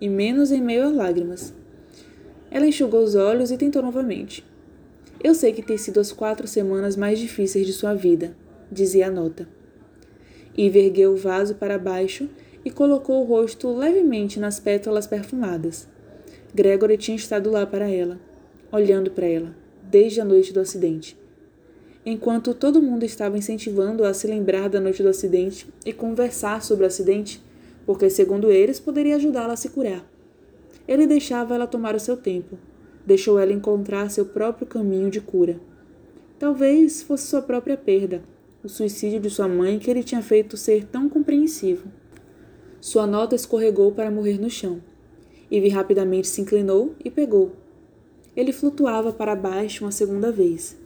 e 0.00 0.08
menos 0.08 0.50
em 0.50 0.60
meio 0.60 0.82
a 0.82 0.88
lágrimas. 0.88 1.54
Ela 2.50 2.66
enxugou 2.66 3.04
os 3.04 3.14
olhos 3.14 3.52
e 3.52 3.56
tentou 3.56 3.80
novamente. 3.80 4.44
Eu 5.22 5.32
sei 5.32 5.52
que 5.52 5.62
tem 5.62 5.78
sido 5.78 6.00
as 6.00 6.10
quatro 6.10 6.48
semanas 6.48 6.96
mais 6.96 7.20
difíceis 7.20 7.68
de 7.68 7.72
sua 7.72 7.94
vida, 7.94 8.36
dizia 8.68 9.06
a 9.06 9.10
nota. 9.12 9.48
Eve 10.58 10.86
ergueu 10.86 11.12
o 11.12 11.16
vaso 11.16 11.54
para 11.54 11.78
baixo 11.78 12.28
e 12.64 12.70
colocou 12.70 13.22
o 13.22 13.24
rosto 13.24 13.72
levemente 13.72 14.40
nas 14.40 14.58
pétalas 14.58 15.06
perfumadas. 15.06 15.86
Gregory 16.54 16.96
tinha 16.96 17.16
estado 17.16 17.50
lá 17.50 17.66
para 17.66 17.88
ela, 17.88 18.18
olhando 18.72 19.10
para 19.10 19.26
ela, 19.26 19.54
desde 19.82 20.20
a 20.20 20.24
noite 20.24 20.52
do 20.52 20.60
acidente. 20.60 21.16
Enquanto 22.06 22.54
todo 22.54 22.82
mundo 22.82 23.04
estava 23.04 23.36
incentivando-a 23.36 24.10
a 24.10 24.14
se 24.14 24.26
lembrar 24.26 24.68
da 24.68 24.80
noite 24.80 25.02
do 25.02 25.08
acidente 25.08 25.66
e 25.84 25.92
conversar 25.92 26.62
sobre 26.62 26.84
o 26.84 26.86
acidente, 26.86 27.42
porque, 27.84 28.08
segundo 28.08 28.50
eles, 28.50 28.80
poderia 28.80 29.16
ajudá-la 29.16 29.54
a 29.54 29.56
se 29.56 29.68
curar. 29.68 30.04
Ele 30.86 31.06
deixava 31.06 31.54
ela 31.54 31.66
tomar 31.66 31.94
o 31.94 32.00
seu 32.00 32.16
tempo, 32.16 32.58
deixou 33.06 33.38
ela 33.38 33.52
encontrar 33.52 34.10
seu 34.10 34.26
próprio 34.26 34.66
caminho 34.66 35.10
de 35.10 35.20
cura. 35.20 35.58
Talvez 36.38 37.02
fosse 37.02 37.26
sua 37.26 37.42
própria 37.42 37.76
perda 37.76 38.22
o 38.64 38.68
suicídio 38.68 39.20
de 39.20 39.28
sua 39.28 39.46
mãe 39.46 39.78
que 39.78 39.90
ele 39.90 40.02
tinha 40.02 40.22
feito 40.22 40.56
ser 40.56 40.86
tão 40.86 41.06
compreensivo. 41.06 41.86
Sua 42.84 43.06
nota 43.06 43.34
escorregou 43.34 43.92
para 43.92 44.10
morrer 44.10 44.38
no 44.38 44.50
chão. 44.50 44.78
Ivy 45.50 45.70
rapidamente 45.70 46.28
se 46.28 46.42
inclinou 46.42 46.94
e 47.02 47.10
pegou. 47.10 47.52
Ele 48.36 48.52
flutuava 48.52 49.10
para 49.10 49.34
baixo 49.34 49.86
uma 49.86 49.90
segunda 49.90 50.30
vez. 50.30 50.76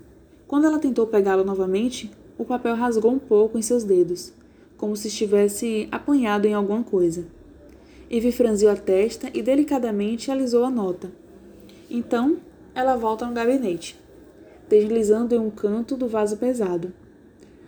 Quando 0.47 0.67
ela 0.67 0.79
tentou 0.79 1.09
pegá-lo 1.09 1.43
novamente, 1.43 2.09
o 2.39 2.45
papel 2.45 2.77
rasgou 2.77 3.11
um 3.11 3.19
pouco 3.19 3.59
em 3.59 3.63
seus 3.63 3.83
dedos, 3.83 4.33
como 4.77 4.95
se 4.95 5.09
estivesse 5.09 5.89
apanhado 5.91 6.47
em 6.47 6.55
alguma 6.55 6.85
coisa. 6.85 7.27
Ivy 8.09 8.31
franziu 8.31 8.71
a 8.71 8.77
testa 8.77 9.29
e 9.35 9.43
delicadamente 9.43 10.31
alisou 10.31 10.63
a 10.65 10.71
nota. 10.71 11.11
Então, 11.91 12.37
ela 12.77 12.95
volta 12.95 13.27
no 13.27 13.35
gabinete, 13.35 13.99
deslizando 14.69 15.35
em 15.35 15.39
um 15.41 15.51
canto 15.51 15.97
do 15.97 16.07
vaso 16.07 16.37
pesado. 16.37 16.93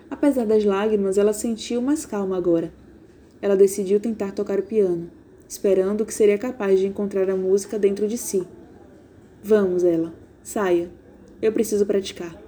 Apesar 0.09 0.47
das 0.47 0.65
lágrimas, 0.65 1.19
ela 1.19 1.33
sentiu 1.33 1.83
mais 1.83 2.07
calma 2.07 2.37
agora. 2.37 2.73
Ela 3.43 3.57
decidiu 3.57 3.99
tentar 3.99 4.33
tocar 4.33 4.59
o 4.59 4.63
piano, 4.63 5.11
esperando 5.49 6.05
que 6.05 6.15
seria 6.15 6.39
capaz 6.39 6.79
de 6.79 6.87
encontrar 6.87 7.29
a 7.31 7.37
música 7.37 7.79
dentro 7.79 8.07
de 8.07 8.19
si. 8.19 8.47
Vamos, 9.43 9.85
ela. 9.85 10.13
Saia. 10.43 10.91
Eu 11.41 11.53
preciso 11.53 11.87
praticar. 11.87 12.41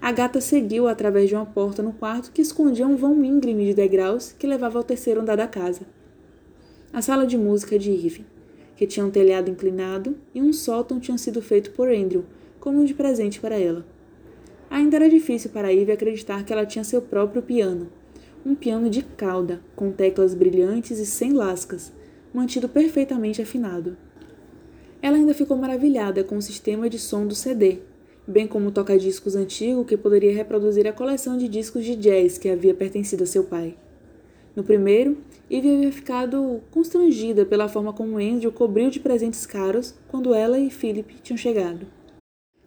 A 0.00 0.10
gata 0.10 0.40
seguiu 0.40 0.88
através 0.88 1.28
de 1.28 1.36
uma 1.36 1.46
porta 1.46 1.82
no 1.82 1.92
quarto 1.92 2.32
que 2.32 2.42
escondia 2.42 2.86
um 2.86 2.96
vão 2.96 3.24
íngreme 3.24 3.66
de 3.66 3.74
degraus 3.74 4.32
que 4.32 4.46
levava 4.46 4.78
ao 4.78 4.84
terceiro 4.84 5.20
andar 5.20 5.36
da 5.36 5.46
casa. 5.46 5.82
A 6.92 7.00
sala 7.00 7.24
de 7.24 7.38
música 7.38 7.78
de 7.78 7.92
Eve, 7.92 8.26
que 8.76 8.86
tinha 8.86 9.06
um 9.06 9.10
telhado 9.10 9.48
inclinado 9.48 10.16
e 10.34 10.42
um 10.42 10.52
sótão 10.52 10.98
tinha 10.98 11.16
sido 11.16 11.40
feito 11.40 11.70
por 11.70 11.88
Andrew 11.88 12.24
como 12.58 12.80
um 12.80 12.84
de 12.84 12.94
presente 12.94 13.40
para 13.40 13.58
ela. 13.58 13.84
Ainda 14.70 14.96
era 14.96 15.08
difícil 15.08 15.50
para 15.50 15.72
Ivy 15.72 15.92
acreditar 15.92 16.44
que 16.44 16.52
ela 16.52 16.64
tinha 16.64 16.82
seu 16.82 17.02
próprio 17.02 17.42
piano. 17.42 17.88
Um 18.44 18.54
piano 18.56 18.90
de 18.90 19.02
cauda, 19.02 19.60
com 19.76 19.92
teclas 19.92 20.34
brilhantes 20.34 20.98
e 20.98 21.06
sem 21.06 21.32
lascas, 21.32 21.92
mantido 22.34 22.68
perfeitamente 22.68 23.40
afinado. 23.40 23.96
Ela 25.00 25.16
ainda 25.16 25.32
ficou 25.32 25.56
maravilhada 25.56 26.24
com 26.24 26.36
o 26.36 26.42
sistema 26.42 26.90
de 26.90 26.98
som 26.98 27.26
do 27.26 27.34
CD, 27.34 27.78
bem 28.26 28.46
como 28.46 28.68
o 28.68 28.72
toca-discos 28.72 29.36
antigo 29.36 29.84
que 29.84 29.96
poderia 29.96 30.34
reproduzir 30.34 30.86
a 30.86 30.92
coleção 30.92 31.36
de 31.36 31.48
discos 31.48 31.84
de 31.84 31.94
jazz 31.94 32.38
que 32.38 32.48
havia 32.48 32.74
pertencido 32.74 33.22
a 33.22 33.26
seu 33.26 33.44
pai. 33.44 33.76
No 34.54 34.62
primeiro, 34.62 35.18
Ivy 35.50 35.76
havia 35.76 35.92
ficado 35.92 36.60
constrangida 36.70 37.44
pela 37.44 37.68
forma 37.68 37.92
como 37.92 38.18
Andrew 38.18 38.52
cobriu 38.52 38.90
de 38.90 39.00
presentes 39.00 39.46
caros 39.46 39.94
quando 40.08 40.34
ela 40.34 40.58
e 40.58 40.70
Philip 40.70 41.14
tinham 41.22 41.36
chegado. 41.36 41.86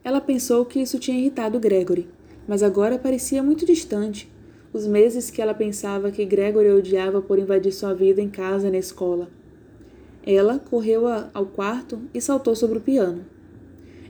Ela 0.03 0.21
pensou 0.21 0.65
que 0.65 0.79
isso 0.79 0.99
tinha 0.99 1.17
irritado 1.17 1.59
Gregory, 1.59 2.07
mas 2.47 2.63
agora 2.63 2.97
parecia 2.97 3.41
muito 3.43 3.65
distante. 3.65 4.29
Os 4.75 4.85
meses 4.85 5.29
que 5.29 5.41
ela 5.41 5.53
pensava 5.53 6.11
que 6.11 6.25
Gregory 6.25 6.69
odiava 6.69 7.21
por 7.21 7.39
invadir 7.39 7.71
sua 7.71 7.93
vida 7.93 8.21
em 8.21 8.29
casa 8.29 8.67
e 8.67 8.71
na 8.71 8.77
escola. 8.77 9.29
Ela 10.27 10.59
correu 10.59 11.05
ao 11.33 11.45
quarto 11.45 12.01
e 12.13 12.19
saltou 12.19 12.53
sobre 12.57 12.79
o 12.79 12.81
piano. 12.81 13.25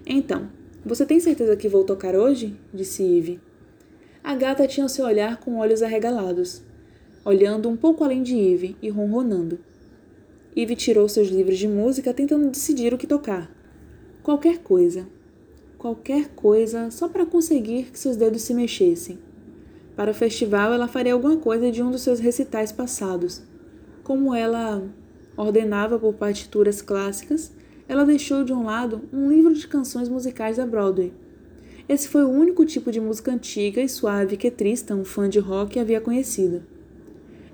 Então, 0.08 0.50
você 0.84 1.06
tem 1.06 1.20
certeza 1.20 1.56
que 1.56 1.70
vou 1.70 1.84
tocar 1.84 2.16
hoje? 2.16 2.58
disse 2.74 3.04
Eve. 3.04 3.40
A 4.24 4.34
gata 4.34 4.66
tinha 4.66 4.90
seu 4.90 5.06
olhar 5.06 5.40
com 5.40 5.60
olhos 5.60 5.84
arregalados, 5.84 6.64
olhando 7.24 7.70
um 7.70 7.78
pouco 7.78 8.04
além 8.04 8.24
de 8.24 8.36
Eve 8.36 8.76
e 8.82 8.90
ronronando. 8.90 9.60
Eve 10.58 10.76
tirou 10.76 11.08
seus 11.08 11.28
livros 11.28 11.60
de 11.60 11.68
música 11.68 12.12
tentando 12.12 12.50
decidir 12.50 12.92
o 12.92 12.98
que 12.98 13.06
tocar. 13.06 13.56
Qualquer 14.24 14.64
coisa, 14.64 15.06
qualquer 15.78 16.30
coisa 16.30 16.90
só 16.90 17.08
para 17.08 17.24
conseguir 17.24 17.92
que 17.92 18.00
seus 18.00 18.18
dedos 18.18 18.42
se 18.42 18.56
mexessem. 18.56 19.20
Para 19.96 20.12
o 20.12 20.14
festival, 20.14 20.74
ela 20.74 20.88
faria 20.88 21.14
alguma 21.14 21.38
coisa 21.38 21.72
de 21.72 21.82
um 21.82 21.90
dos 21.90 22.02
seus 22.02 22.20
recitais 22.20 22.72
passados. 22.72 23.42
Como 24.04 24.36
ela 24.36 24.84
ordenava 25.38 25.98
por 25.98 26.14
partituras 26.14 26.82
clássicas, 26.82 27.52
ela 27.88 28.06
deixou 28.06 28.44
de 28.44 28.52
um 28.52 28.64
lado 28.64 29.02
um 29.14 29.30
livro 29.30 29.54
de 29.54 29.68
canções 29.68 30.10
musicais 30.10 30.58
da 30.58 30.66
Broadway. 30.66 31.14
Esse 31.88 32.08
foi 32.08 32.24
o 32.24 32.30
único 32.30 32.66
tipo 32.66 32.92
de 32.92 33.00
música 33.00 33.32
antiga 33.32 33.82
e 33.82 33.88
suave 33.88 34.38
que 34.38 34.50
Tristan, 34.50 34.96
um 34.96 35.06
fã 35.06 35.30
de 35.30 35.40
rock, 35.40 35.80
havia 35.80 36.02
conhecido. 36.02 36.64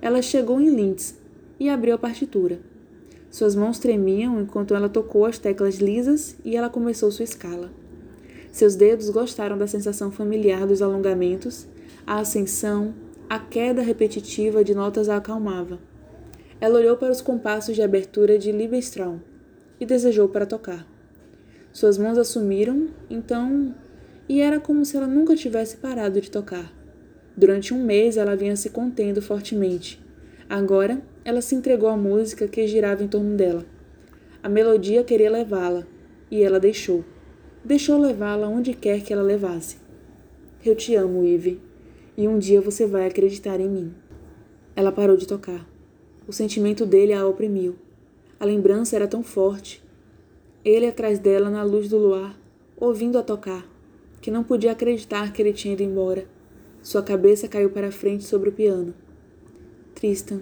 Ela 0.01 0.21
chegou 0.21 0.59
em 0.59 0.73
Linz 0.73 1.19
e 1.59 1.69
abriu 1.69 1.93
a 1.93 1.97
partitura. 1.97 2.59
Suas 3.29 3.55
mãos 3.55 3.77
tremiam 3.77 4.41
enquanto 4.41 4.73
ela 4.73 4.89
tocou 4.89 5.25
as 5.25 5.37
teclas 5.37 5.75
lisas 5.75 6.35
e 6.43 6.55
ela 6.55 6.69
começou 6.69 7.11
sua 7.11 7.23
escala. 7.23 7.69
Seus 8.51 8.75
dedos 8.75 9.09
gostaram 9.09 9.57
da 9.57 9.67
sensação 9.67 10.11
familiar 10.11 10.65
dos 10.65 10.81
alongamentos, 10.81 11.67
a 12.05 12.19
ascensão, 12.19 12.93
a 13.29 13.39
queda 13.39 13.81
repetitiva 13.81 14.63
de 14.63 14.75
notas 14.75 15.07
a 15.07 15.17
acalmava. 15.17 15.79
Ela 16.59 16.79
olhou 16.79 16.97
para 16.97 17.11
os 17.11 17.21
compassos 17.21 17.75
de 17.75 17.81
abertura 17.81 18.37
de 18.37 18.51
Liebestraum 18.51 19.19
e 19.79 19.85
desejou 19.85 20.27
para 20.29 20.45
tocar. 20.45 20.85
Suas 21.71 21.97
mãos 21.97 22.17
assumiram, 22.17 22.89
então, 23.09 23.73
e 24.27 24.41
era 24.41 24.59
como 24.59 24.83
se 24.83 24.97
ela 24.97 25.07
nunca 25.07 25.35
tivesse 25.35 25.77
parado 25.77 26.19
de 26.19 26.29
tocar. 26.29 26.71
Durante 27.35 27.73
um 27.73 27.83
mês 27.83 28.17
ela 28.17 28.35
vinha 28.35 28.55
se 28.55 28.69
contendo 28.69 29.21
fortemente. 29.21 29.99
Agora, 30.49 31.01
ela 31.23 31.41
se 31.41 31.55
entregou 31.55 31.89
à 31.89 31.95
música 31.95 32.47
que 32.47 32.67
girava 32.67 33.03
em 33.03 33.07
torno 33.07 33.35
dela. 33.37 33.65
A 34.43 34.49
melodia 34.49 35.03
queria 35.03 35.31
levá-la, 35.31 35.87
e 36.29 36.43
ela 36.43 36.59
deixou. 36.59 37.05
Deixou 37.63 37.99
levá-la 37.99 38.47
onde 38.47 38.73
quer 38.73 39.01
que 39.01 39.13
ela 39.13 39.21
levasse. 39.21 39.77
Eu 40.63 40.75
te 40.75 40.95
amo, 40.95 41.23
Eve, 41.25 41.59
e 42.17 42.27
um 42.27 42.37
dia 42.37 42.61
você 42.61 42.85
vai 42.85 43.07
acreditar 43.07 43.59
em 43.59 43.69
mim. 43.69 43.93
Ela 44.75 44.91
parou 44.91 45.17
de 45.17 45.27
tocar. 45.27 45.67
O 46.27 46.33
sentimento 46.33 46.85
dele 46.85 47.13
a 47.13 47.27
oprimiu. 47.27 47.75
A 48.39 48.45
lembrança 48.45 48.95
era 48.95 49.07
tão 49.07 49.23
forte. 49.23 49.83
Ele 50.63 50.85
atrás 50.85 51.19
dela 51.19 51.49
na 51.49 51.63
luz 51.63 51.89
do 51.89 51.97
luar, 51.97 52.37
ouvindo-a 52.77 53.23
tocar, 53.23 53.65
que 54.21 54.31
não 54.31 54.43
podia 54.43 54.71
acreditar 54.71 55.33
que 55.33 55.41
ele 55.41 55.53
tinha 55.53 55.73
ido 55.73 55.83
embora. 55.83 56.25
Sua 56.81 57.01
cabeça 57.01 57.47
caiu 57.47 57.69
para 57.69 57.91
frente 57.91 58.23
sobre 58.23 58.49
o 58.49 58.53
piano. 58.53 58.93
Tristan, 59.93 60.41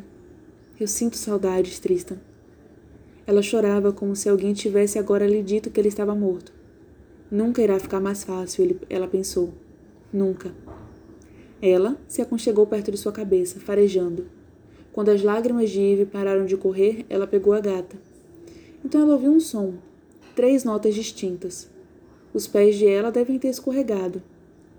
eu 0.79 0.87
sinto 0.87 1.17
saudades, 1.17 1.79
Tristan. 1.79 2.17
Ela 3.27 3.41
chorava 3.41 3.91
como 3.91 4.15
se 4.15 4.29
alguém 4.29 4.53
tivesse 4.53 4.97
agora 4.97 5.27
lhe 5.27 5.43
dito 5.43 5.69
que 5.69 5.79
ele 5.79 5.89
estava 5.89 6.15
morto. 6.15 6.53
Nunca 7.29 7.61
irá 7.61 7.77
ficar 7.79 7.99
mais 7.99 8.23
fácil, 8.23 8.63
ele, 8.63 8.79
ela 8.89 9.07
pensou. 9.07 9.53
Nunca. 10.11 10.51
Ela 11.61 11.97
se 12.07 12.21
aconchegou 12.21 12.65
perto 12.65 12.89
de 12.89 12.97
sua 12.97 13.11
cabeça, 13.11 13.59
farejando. 13.59 14.27
Quando 14.93 15.09
as 15.09 15.21
lágrimas 15.21 15.69
de 15.69 15.81
Eve 15.81 16.05
pararam 16.05 16.45
de 16.45 16.55
correr, 16.55 17.05
ela 17.09 17.27
pegou 17.27 17.51
a 17.51 17.59
gata. 17.59 17.97
Então 18.83 19.01
ela 19.01 19.13
ouviu 19.13 19.31
um 19.31 19.41
som, 19.41 19.73
três 20.35 20.63
notas 20.63 20.95
distintas. 20.95 21.69
Os 22.33 22.47
pés 22.47 22.77
de 22.77 22.87
ela 22.87 23.11
devem 23.11 23.37
ter 23.37 23.49
escorregado. 23.49 24.21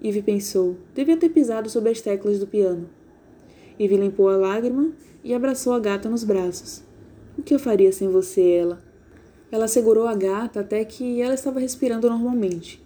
Eve 0.02 0.22
pensou, 0.22 0.76
devia 0.94 1.18
ter 1.18 1.28
pisado 1.28 1.68
sobre 1.68 1.90
as 1.90 2.00
teclas 2.00 2.38
do 2.38 2.46
piano. 2.46 2.88
Eve 3.78 3.96
limpou 3.96 4.30
a 4.30 4.36
lágrima 4.36 4.92
e 5.22 5.34
abraçou 5.34 5.74
a 5.74 5.78
gata 5.78 6.08
nos 6.08 6.24
braços. 6.24 6.82
O 7.36 7.42
que 7.42 7.54
eu 7.54 7.58
faria 7.58 7.92
sem 7.92 8.08
você, 8.08 8.40
ela? 8.52 8.82
Ela 9.52 9.68
segurou 9.68 10.06
a 10.06 10.14
gata 10.14 10.60
até 10.60 10.82
que 10.82 11.20
ela 11.20 11.34
estava 11.34 11.60
respirando 11.60 12.08
normalmente. 12.08 12.82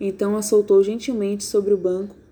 Então 0.00 0.34
a 0.34 0.40
soltou 0.40 0.82
gentilmente 0.82 1.44
sobre 1.44 1.74
o 1.74 1.76
banco 1.76 2.23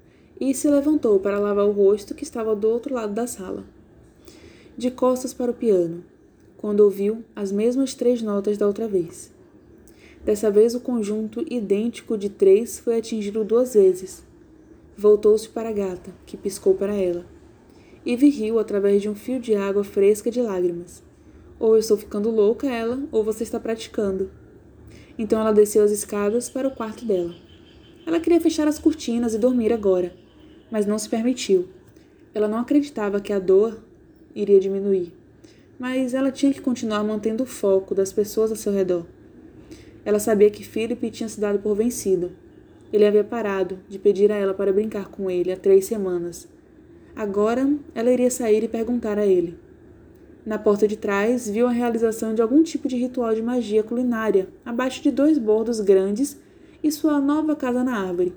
e 0.50 0.52
se 0.54 0.68
levantou 0.68 1.20
para 1.20 1.38
lavar 1.38 1.64
o 1.64 1.70
rosto 1.70 2.16
que 2.16 2.24
estava 2.24 2.56
do 2.56 2.68
outro 2.68 2.92
lado 2.92 3.14
da 3.14 3.28
sala. 3.28 3.62
De 4.76 4.90
costas 4.90 5.32
para 5.32 5.52
o 5.52 5.54
piano, 5.54 6.02
quando 6.56 6.80
ouviu 6.80 7.22
as 7.36 7.52
mesmas 7.52 7.94
três 7.94 8.20
notas 8.20 8.58
da 8.58 8.66
outra 8.66 8.88
vez. 8.88 9.30
Dessa 10.24 10.50
vez 10.50 10.74
o 10.74 10.80
conjunto 10.80 11.46
idêntico 11.48 12.18
de 12.18 12.28
três 12.28 12.80
foi 12.80 12.98
atingido 12.98 13.44
duas 13.44 13.74
vezes. 13.74 14.24
Voltou-se 14.96 15.48
para 15.48 15.68
a 15.68 15.72
gata, 15.72 16.10
que 16.26 16.36
piscou 16.36 16.74
para 16.74 16.92
ela. 16.92 17.24
Eve 18.04 18.28
riu 18.28 18.58
através 18.58 19.00
de 19.00 19.08
um 19.08 19.14
fio 19.14 19.38
de 19.38 19.54
água 19.54 19.84
fresca 19.84 20.28
de 20.28 20.42
lágrimas. 20.42 21.04
Ou 21.60 21.74
eu 21.74 21.78
estou 21.78 21.96
ficando 21.96 22.32
louca, 22.32 22.66
ela, 22.66 23.00
ou 23.12 23.22
você 23.22 23.44
está 23.44 23.60
praticando. 23.60 24.28
Então 25.16 25.40
ela 25.40 25.52
desceu 25.52 25.84
as 25.84 25.92
escadas 25.92 26.50
para 26.50 26.66
o 26.66 26.74
quarto 26.74 27.04
dela. 27.04 27.32
Ela 28.04 28.18
queria 28.18 28.40
fechar 28.40 28.66
as 28.66 28.80
cortinas 28.80 29.34
e 29.34 29.38
dormir 29.38 29.72
agora, 29.72 30.12
mas 30.72 30.86
não 30.86 30.98
se 30.98 31.08
permitiu. 31.08 31.68
Ela 32.34 32.48
não 32.48 32.58
acreditava 32.58 33.20
que 33.20 33.32
a 33.32 33.38
dor 33.38 33.78
iria 34.34 34.58
diminuir, 34.58 35.12
mas 35.78 36.14
ela 36.14 36.32
tinha 36.32 36.52
que 36.52 36.62
continuar 36.62 37.04
mantendo 37.04 37.42
o 37.42 37.46
foco 37.46 37.94
das 37.94 38.10
pessoas 38.10 38.50
ao 38.50 38.56
seu 38.56 38.72
redor. 38.72 39.04
Ela 40.02 40.18
sabia 40.18 40.50
que 40.50 40.64
Philip 40.64 41.10
tinha 41.10 41.28
se 41.28 41.38
dado 41.38 41.58
por 41.58 41.76
vencido. 41.76 42.32
Ele 42.90 43.04
havia 43.04 43.22
parado 43.22 43.78
de 43.88 43.98
pedir 43.98 44.32
a 44.32 44.34
ela 44.34 44.54
para 44.54 44.72
brincar 44.72 45.08
com 45.08 45.30
ele 45.30 45.52
há 45.52 45.56
três 45.56 45.84
semanas. 45.84 46.48
Agora 47.14 47.70
ela 47.94 48.10
iria 48.10 48.30
sair 48.30 48.64
e 48.64 48.68
perguntar 48.68 49.18
a 49.18 49.26
ele. 49.26 49.58
Na 50.44 50.58
porta 50.58 50.88
de 50.88 50.96
trás, 50.96 51.48
viu 51.48 51.68
a 51.68 51.70
realização 51.70 52.34
de 52.34 52.42
algum 52.42 52.62
tipo 52.62 52.88
de 52.88 52.96
ritual 52.96 53.32
de 53.34 53.42
magia 53.42 53.82
culinária, 53.82 54.48
abaixo 54.64 55.02
de 55.02 55.10
dois 55.10 55.38
bordos 55.38 55.78
grandes 55.80 56.40
e 56.82 56.90
sua 56.90 57.20
nova 57.20 57.54
casa 57.54 57.84
na 57.84 57.96
árvore. 57.96 58.32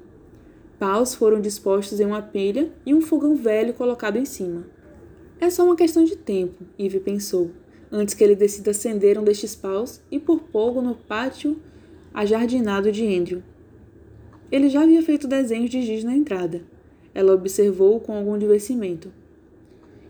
Paus 0.79 1.15
foram 1.15 1.39
dispostos 1.39 1.99
em 1.99 2.05
uma 2.05 2.21
pilha 2.21 2.71
e 2.85 2.93
um 2.93 3.01
fogão 3.01 3.35
velho 3.35 3.73
colocado 3.73 4.17
em 4.17 4.25
cima. 4.25 4.65
É 5.39 5.49
só 5.49 5.63
uma 5.63 5.75
questão 5.75 6.03
de 6.03 6.15
tempo, 6.15 6.63
Eve 6.77 6.99
pensou, 6.99 7.51
antes 7.91 8.13
que 8.13 8.23
ele 8.23 8.35
decida 8.35 8.71
acender 8.71 9.17
um 9.17 9.23
destes 9.23 9.55
paus 9.55 10.01
e 10.11 10.19
pôr 10.19 10.41
fogo 10.51 10.81
no 10.81 10.95
pátio 10.95 11.59
ajardinado 12.13 12.91
de 12.91 13.05
Andrew. 13.05 13.43
Ele 14.51 14.69
já 14.69 14.83
havia 14.83 15.01
feito 15.01 15.27
desenhos 15.27 15.69
de 15.69 15.81
giz 15.81 16.03
na 16.03 16.15
entrada. 16.15 16.61
Ela 17.13 17.33
observou 17.33 17.99
com 17.99 18.13
algum 18.13 18.37
divertimento 18.37 19.11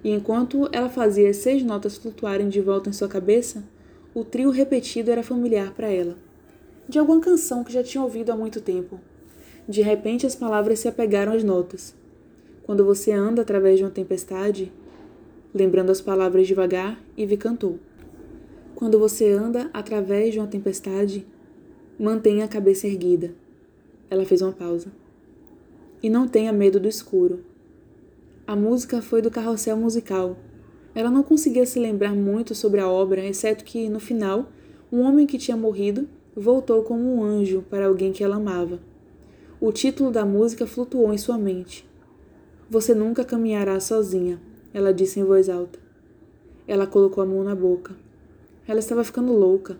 e 0.05 0.11
enquanto 0.11 0.69
ela 0.71 0.87
fazia 0.87 1.31
as 1.31 1.37
seis 1.37 1.63
notas 1.63 1.97
flutuarem 1.97 2.47
de 2.47 2.61
volta 2.61 2.87
em 2.87 2.93
sua 2.93 3.07
cabeça, 3.07 3.63
o 4.13 4.23
trio 4.23 4.51
repetido 4.51 5.09
era 5.09 5.23
familiar 5.23 5.73
para 5.73 5.87
ela. 5.87 6.15
De 6.87 6.99
alguma 6.99 7.19
canção 7.19 7.63
que 7.63 7.73
já 7.73 7.81
tinha 7.81 8.03
ouvido 8.03 8.31
há 8.31 8.35
muito 8.35 8.61
tempo. 8.61 8.99
De 9.67 9.81
repente 9.81 10.27
as 10.27 10.35
palavras 10.35 10.79
se 10.79 10.87
apegaram 10.87 11.33
às 11.33 11.43
notas. 11.43 11.95
Quando 12.63 12.85
você 12.85 13.11
anda 13.11 13.41
através 13.41 13.79
de 13.79 13.83
uma 13.83 13.89
tempestade, 13.89 14.71
lembrando 15.53 15.91
as 15.91 16.01
palavras 16.01 16.47
devagar, 16.47 17.01
Ivy 17.17 17.37
cantou. 17.37 17.79
Quando 18.75 18.99
você 18.99 19.31
anda 19.31 19.69
através 19.73 20.33
de 20.33 20.39
uma 20.39 20.47
tempestade, 20.47 21.25
mantenha 21.97 22.45
a 22.45 22.47
cabeça 22.47 22.85
erguida. 22.85 23.33
Ela 24.09 24.25
fez 24.25 24.41
uma 24.41 24.51
pausa. 24.51 24.91
E 26.03 26.09
não 26.09 26.27
tenha 26.27 26.53
medo 26.53 26.79
do 26.79 26.87
escuro. 26.87 27.39
A 28.45 28.55
música 28.55 29.01
foi 29.01 29.21
do 29.21 29.31
carrossel 29.31 29.77
musical. 29.77 30.37
Ela 30.93 31.09
não 31.09 31.23
conseguia 31.23 31.65
se 31.65 31.79
lembrar 31.79 32.13
muito 32.13 32.53
sobre 32.53 32.79
a 32.79 32.87
obra, 32.87 33.25
exceto 33.25 33.63
que, 33.63 33.89
no 33.89 33.99
final, 33.99 34.49
um 34.91 35.01
homem 35.01 35.25
que 35.25 35.39
tinha 35.39 35.57
morrido 35.57 36.07
voltou 36.35 36.83
como 36.83 37.15
um 37.15 37.23
anjo 37.23 37.63
para 37.69 37.87
alguém 37.87 38.11
que 38.11 38.23
ela 38.23 38.35
amava. 38.35 38.79
O 39.61 39.71
título 39.71 40.11
da 40.11 40.25
música 40.25 40.67
flutuou 40.67 41.13
em 41.13 41.17
sua 41.17 41.37
mente. 41.37 41.87
Você 42.69 42.93
nunca 42.93 43.23
caminhará 43.23 43.79
sozinha, 43.79 44.37
ela 44.73 44.93
disse 44.93 45.17
em 45.17 45.23
voz 45.23 45.47
alta. 45.47 45.79
Ela 46.67 46.85
colocou 46.85 47.23
a 47.23 47.25
mão 47.25 47.41
na 47.41 47.55
boca. 47.55 47.95
Ela 48.67 48.79
estava 48.79 49.01
ficando 49.01 49.31
louca, 49.31 49.77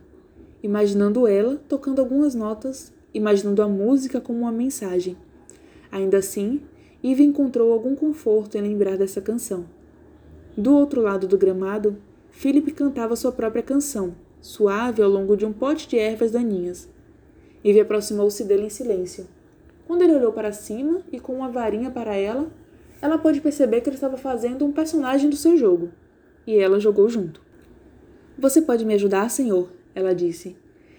imaginando 0.64 1.28
ela 1.28 1.62
tocando 1.68 2.00
algumas 2.00 2.34
notas, 2.34 2.94
imaginando 3.14 3.62
a 3.62 3.68
música 3.68 4.22
como 4.22 4.40
uma 4.40 4.52
mensagem. 4.52 5.18
Ainda 5.92 6.20
assim, 6.20 6.62
Eve 7.04 7.24
encontrou 7.24 7.74
algum 7.74 7.96
conforto 7.96 8.58
em 8.58 8.62
lembrar 8.62 8.98
dessa 8.98 9.20
canção. 9.20 9.66
Do 10.56 10.74
outro 10.74 11.02
lado 11.02 11.28
do 11.28 11.38
gramado, 11.38 11.98
Philip 12.32 12.72
cantava 12.72 13.18
sua 13.18 13.34
própria 13.34 13.62
canção, 13.62 14.16
suave 14.40 15.02
ao 15.02 15.10
longo 15.10 15.36
de 15.36 15.46
um 15.46 15.52
pote 15.52 15.86
de 15.86 15.98
ervas 15.98 16.32
daninhas. 16.32 16.88
Eve 17.62 17.82
aproximou-se 17.82 18.42
dele 18.46 18.68
em 18.68 18.70
silêncio. 18.70 19.35
Quando 19.86 20.02
ele 20.02 20.16
olhou 20.16 20.34
para 20.34 20.52
cima 20.52 21.02
e 21.12 21.20
com 21.20 21.34
uma 21.34 21.50
varinha 21.50 21.92
para 21.92 22.16
ela, 22.16 22.52
ela 23.02 23.18
pôde 23.18 23.42
perceber 23.42 23.82
que 23.82 23.90
ele 23.90 23.96
estava 23.96 24.18
fazendo 24.18 24.66
um 24.66 24.72
personagem 24.72 25.30
do 25.30 25.36
seu 25.36 25.56
jogo. 25.56 25.92
E 26.48 26.58
ela 26.58 26.80
jogou 26.80 27.08
junto. 27.08 27.42
Você 28.38 28.62
pode 28.62 28.84
me 28.86 28.96
ajudar, 28.96 29.30
senhor? 29.30 29.70
Ela 29.94 30.14
disse. 30.14 30.58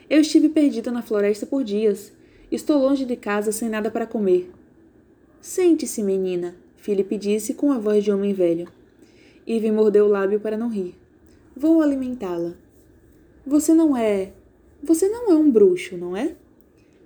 Eu 0.08 0.20
estive 0.20 0.48
perdida 0.48 0.90
na 0.90 1.02
floresta 1.02 1.44
por 1.44 1.64
dias. 1.64 2.12
Estou 2.50 2.78
longe 2.78 3.04
de 3.04 3.16
casa 3.16 3.50
sem 3.50 3.68
nada 3.68 3.90
para 3.90 4.06
comer. 4.06 4.50
Sente-se, 5.40 6.02
menina, 6.02 6.54
Philip 6.76 7.18
disse 7.18 7.54
com 7.54 7.72
a 7.72 7.78
voz 7.78 8.04
de 8.04 8.12
homem 8.12 8.32
velho. 8.32 8.68
Eve 9.46 9.70
mordeu 9.70 10.06
o 10.06 10.08
lábio 10.08 10.40
para 10.40 10.56
não 10.56 10.68
rir. 10.68 10.94
Vou 11.56 11.82
alimentá-la. 11.82 12.54
Você 13.44 13.74
não 13.74 13.96
é. 13.96 14.32
Você 14.82 15.08
não 15.08 15.30
é 15.30 15.34
um 15.34 15.50
bruxo, 15.50 15.96
não 15.96 16.16
é? 16.16 16.36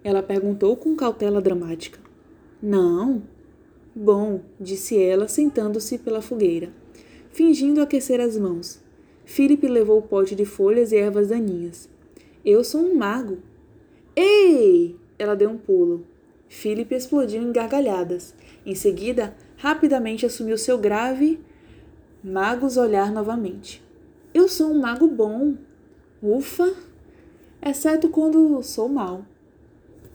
Ela 0.02 0.22
perguntou 0.22 0.76
com 0.76 0.96
cautela 0.96 1.40
dramática. 1.40 1.98
Não. 2.62 3.22
Bom, 3.94 4.40
disse 4.58 5.00
ela, 5.00 5.28
sentando-se 5.28 5.98
pela 5.98 6.22
fogueira, 6.22 6.70
fingindo 7.30 7.82
aquecer 7.82 8.20
as 8.20 8.36
mãos. 8.36 8.80
Philip 9.24 9.66
levou 9.66 9.98
o 9.98 10.02
pote 10.02 10.34
de 10.34 10.44
folhas 10.44 10.92
e 10.92 10.96
ervas 10.96 11.28
daninhas. 11.28 11.88
Eu 12.44 12.64
sou 12.64 12.80
um 12.80 12.96
mago. 12.96 13.38
Ei! 14.16 14.96
Ela 15.18 15.36
deu 15.36 15.50
um 15.50 15.58
pulo. 15.58 16.06
Philip 16.48 16.94
explodiu 16.94 17.42
em 17.42 17.52
gargalhadas. 17.52 18.34
Em 18.64 18.74
seguida, 18.74 19.36
rapidamente 19.56 20.24
assumiu 20.24 20.56
seu 20.56 20.78
grave 20.78 21.38
magos 22.22 22.76
olhar 22.76 23.12
novamente. 23.12 23.82
Eu 24.34 24.48
sou 24.48 24.70
um 24.70 24.80
mago 24.80 25.06
bom. 25.08 25.54
Ufa! 26.22 26.74
Exceto 27.62 28.08
quando 28.08 28.62
sou 28.62 28.88
mal. 28.88 29.24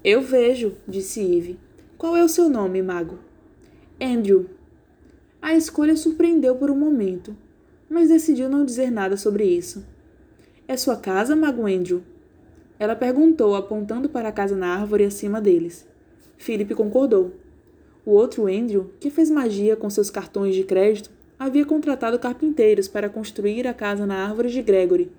Eu 0.08 0.22
vejo, 0.22 0.74
disse 0.88 1.20
Eve. 1.20 1.58
Qual 1.98 2.16
é 2.16 2.24
o 2.24 2.30
seu 2.30 2.48
nome, 2.48 2.80
mago? 2.80 3.18
Andrew. 4.00 4.46
A 5.42 5.56
escolha 5.56 5.96
surpreendeu 5.96 6.56
por 6.58 6.70
um 6.70 6.78
momento, 6.78 7.36
mas 7.90 8.10
decidiu 8.10 8.48
não 8.48 8.64
dizer 8.64 8.92
nada 8.92 9.18
sobre 9.18 9.46
isso. 9.46 9.84
É 10.68 10.78
sua 10.78 10.96
casa, 10.96 11.36
mago 11.36 11.66
Andrew? 11.66 12.04
Ela 12.78 12.96
perguntou, 12.96 13.56
apontando 13.56 14.08
para 14.08 14.30
a 14.30 14.32
casa 14.32 14.56
na 14.56 14.76
árvore 14.76 15.06
acima 15.06 15.42
deles. 15.42 15.88
Philip 16.38 16.76
concordou. 16.76 17.34
O 18.06 18.12
outro 18.12 18.46
Andrew, 18.46 18.92
que 19.00 19.10
fez 19.10 19.32
magia 19.32 19.76
com 19.76 19.90
seus 19.90 20.12
cartões 20.12 20.54
de 20.54 20.64
crédito, 20.64 21.10
havia 21.40 21.66
contratado 21.66 22.20
carpinteiros 22.20 22.88
para 22.88 23.10
construir 23.10 23.66
a 23.66 23.74
casa 23.74 24.06
na 24.06 24.24
árvore 24.24 24.52
de 24.52 24.62
Gregory, 24.62 25.12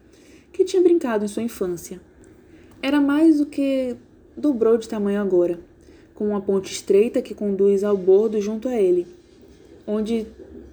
que 0.52 0.64
tinha 0.64 0.80
brincado 0.80 1.24
em 1.24 1.28
sua 1.28 1.42
infância. 1.42 2.00
Era 2.80 3.00
mais 3.00 3.38
do 3.38 3.46
que 3.46 3.96
dobrou 4.36 4.76
de 4.76 4.88
tamanho 4.88 5.20
agora, 5.20 5.58
com 6.14 6.28
uma 6.28 6.40
ponte 6.40 6.72
estreita 6.72 7.22
que 7.22 7.34
conduz 7.34 7.82
ao 7.82 7.96
bordo 7.96 8.40
junto 8.40 8.68
a 8.68 8.76
ele, 8.76 9.06
onde 9.86 10.26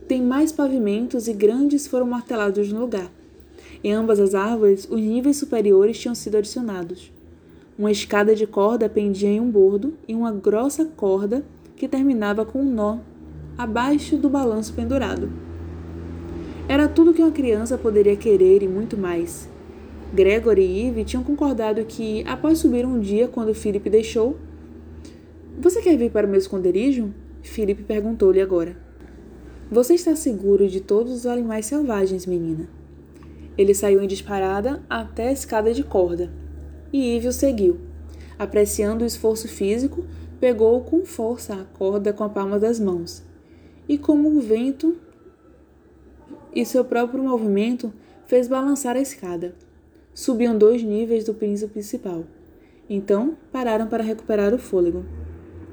tem 0.07 0.21
mais 0.21 0.51
pavimentos 0.51 1.27
e 1.27 1.33
grandes 1.33 1.87
foram 1.87 2.05
martelados 2.05 2.71
no 2.71 2.81
lugar. 2.81 3.09
Em 3.83 3.93
ambas 3.93 4.19
as 4.19 4.33
árvores, 4.35 4.87
os 4.89 4.99
níveis 4.99 5.37
superiores 5.37 5.99
tinham 5.99 6.15
sido 6.15 6.37
adicionados. 6.37 7.11
Uma 7.77 7.91
escada 7.91 8.35
de 8.35 8.45
corda 8.45 8.87
pendia 8.87 9.29
em 9.29 9.39
um 9.39 9.49
bordo 9.49 9.93
e 10.07 10.13
uma 10.13 10.31
grossa 10.31 10.85
corda 10.85 11.43
que 11.75 11.87
terminava 11.87 12.45
com 12.45 12.59
um 12.59 12.71
nó 12.71 12.99
abaixo 13.57 14.15
do 14.17 14.29
balanço 14.29 14.73
pendurado. 14.73 15.29
Era 16.67 16.87
tudo 16.87 17.13
que 17.13 17.21
uma 17.21 17.31
criança 17.31 17.77
poderia 17.77 18.15
querer 18.15 18.63
e 18.63 18.67
muito 18.67 18.97
mais. 18.97 19.49
Gregory 20.13 20.61
e 20.61 20.87
Eve 20.89 21.03
tinham 21.03 21.23
concordado 21.23 21.83
que, 21.85 22.23
após 22.27 22.59
subir 22.59 22.85
um 22.85 22.99
dia 22.99 23.27
quando 23.27 23.55
Philip 23.55 23.89
deixou, 23.89 24.37
Você 25.59 25.81
quer 25.81 25.97
vir 25.97 26.11
para 26.11 26.27
o 26.27 26.29
meu 26.29 26.37
esconderijo? 26.37 27.11
Philip 27.41 27.81
perguntou-lhe 27.83 28.39
agora. 28.39 28.77
Você 29.71 29.95
está 29.95 30.15
seguro 30.15 30.67
de 30.67 30.81
todos 30.81 31.11
os 31.13 31.25
animais 31.25 31.65
selvagens, 31.65 32.27
menina? 32.27 32.69
Ele 33.57 33.73
saiu 33.73 34.03
em 34.03 34.07
disparada 34.07 34.83
até 34.87 35.29
a 35.29 35.31
escada 35.31 35.73
de 35.73 35.83
corda, 35.83 36.31
e 36.91 37.15
Eve 37.15 37.29
o 37.29 37.33
seguiu. 37.33 37.79
Apreciando 38.37 39.03
o 39.03 39.07
esforço 39.07 39.47
físico, 39.47 40.05
pegou 40.39 40.81
com 40.81 41.05
força 41.05 41.55
a 41.55 41.63
corda 41.63 42.13
com 42.13 42.23
a 42.23 42.29
palma 42.29 42.59
das 42.59 42.79
mãos, 42.79 43.23
e 43.89 43.97
como 43.97 44.29
o 44.29 44.41
vento 44.41 44.95
e 46.53 46.63
seu 46.65 46.85
próprio 46.85 47.23
movimento 47.23 47.91
fez 48.27 48.47
balançar 48.47 48.95
a 48.95 49.01
escada. 49.01 49.55
Subiam 50.13 50.57
dois 50.57 50.83
níveis 50.83 51.23
do 51.23 51.33
piso 51.33 51.67
principal. 51.67 52.25
Então 52.89 53.37
pararam 53.51 53.87
para 53.87 54.03
recuperar 54.03 54.53
o 54.53 54.57
fôlego. 54.57 55.05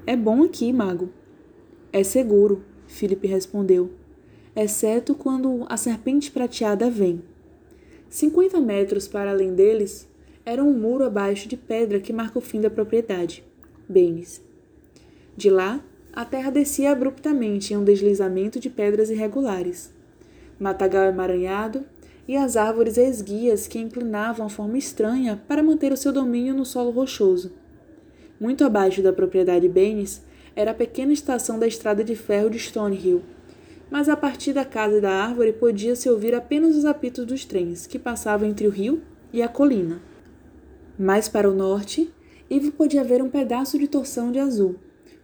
É 0.06 0.16
bom 0.16 0.42
aqui, 0.42 0.72
mago. 0.72 1.10
É 1.92 2.02
seguro, 2.02 2.64
Felipe 2.86 3.26
respondeu, 3.26 3.90
exceto 4.54 5.14
quando 5.14 5.66
a 5.68 5.76
serpente 5.76 6.30
prateada 6.30 6.88
vem. 6.88 7.22
Cinquenta 8.08 8.60
metros 8.60 9.06
para 9.06 9.30
além 9.30 9.54
deles 9.54 10.08
era 10.44 10.62
um 10.64 10.72
muro 10.72 11.04
abaixo 11.04 11.48
de 11.48 11.56
pedra 11.56 12.00
que 12.00 12.12
marca 12.12 12.38
o 12.38 12.42
fim 12.42 12.60
da 12.60 12.70
propriedade. 12.70 13.44
Benes. 13.88 14.40
De 15.36 15.50
lá, 15.50 15.84
a 16.12 16.24
terra 16.24 16.50
descia 16.50 16.92
abruptamente 16.92 17.74
em 17.74 17.76
um 17.76 17.84
deslizamento 17.84 18.58
de 18.58 18.70
pedras 18.70 19.10
irregulares 19.10 19.92
matagal 20.60 21.06
emaranhado 21.06 21.86
e 22.30 22.36
as 22.36 22.56
árvores 22.56 22.96
esguias 22.96 23.66
que 23.66 23.80
inclinavam 23.80 24.46
a 24.46 24.48
forma 24.48 24.78
estranha 24.78 25.42
para 25.48 25.64
manter 25.64 25.92
o 25.92 25.96
seu 25.96 26.12
domínio 26.12 26.54
no 26.54 26.64
solo 26.64 26.92
rochoso. 26.92 27.50
Muito 28.38 28.64
abaixo 28.64 29.02
da 29.02 29.12
propriedade 29.12 29.68
Baines 29.68 30.22
era 30.54 30.70
a 30.70 30.74
pequena 30.74 31.12
estação 31.12 31.58
da 31.58 31.66
estrada 31.66 32.04
de 32.04 32.14
ferro 32.14 32.48
de 32.48 32.56
Stonehill, 32.56 33.20
mas 33.90 34.08
a 34.08 34.16
partir 34.16 34.52
da 34.52 34.64
casa 34.64 34.98
e 34.98 35.00
da 35.00 35.10
árvore 35.10 35.52
podia-se 35.52 36.08
ouvir 36.08 36.32
apenas 36.32 36.76
os 36.76 36.84
apitos 36.84 37.26
dos 37.26 37.44
trens 37.44 37.84
que 37.84 37.98
passavam 37.98 38.48
entre 38.48 38.68
o 38.68 38.70
rio 38.70 39.02
e 39.32 39.42
a 39.42 39.48
colina. 39.48 40.00
Mais 40.96 41.28
para 41.28 41.50
o 41.50 41.54
norte, 41.54 42.12
Eve 42.48 42.70
podia 42.70 43.02
ver 43.02 43.20
um 43.20 43.28
pedaço 43.28 43.76
de 43.76 43.88
torção 43.88 44.30
de 44.30 44.38
azul, 44.38 44.76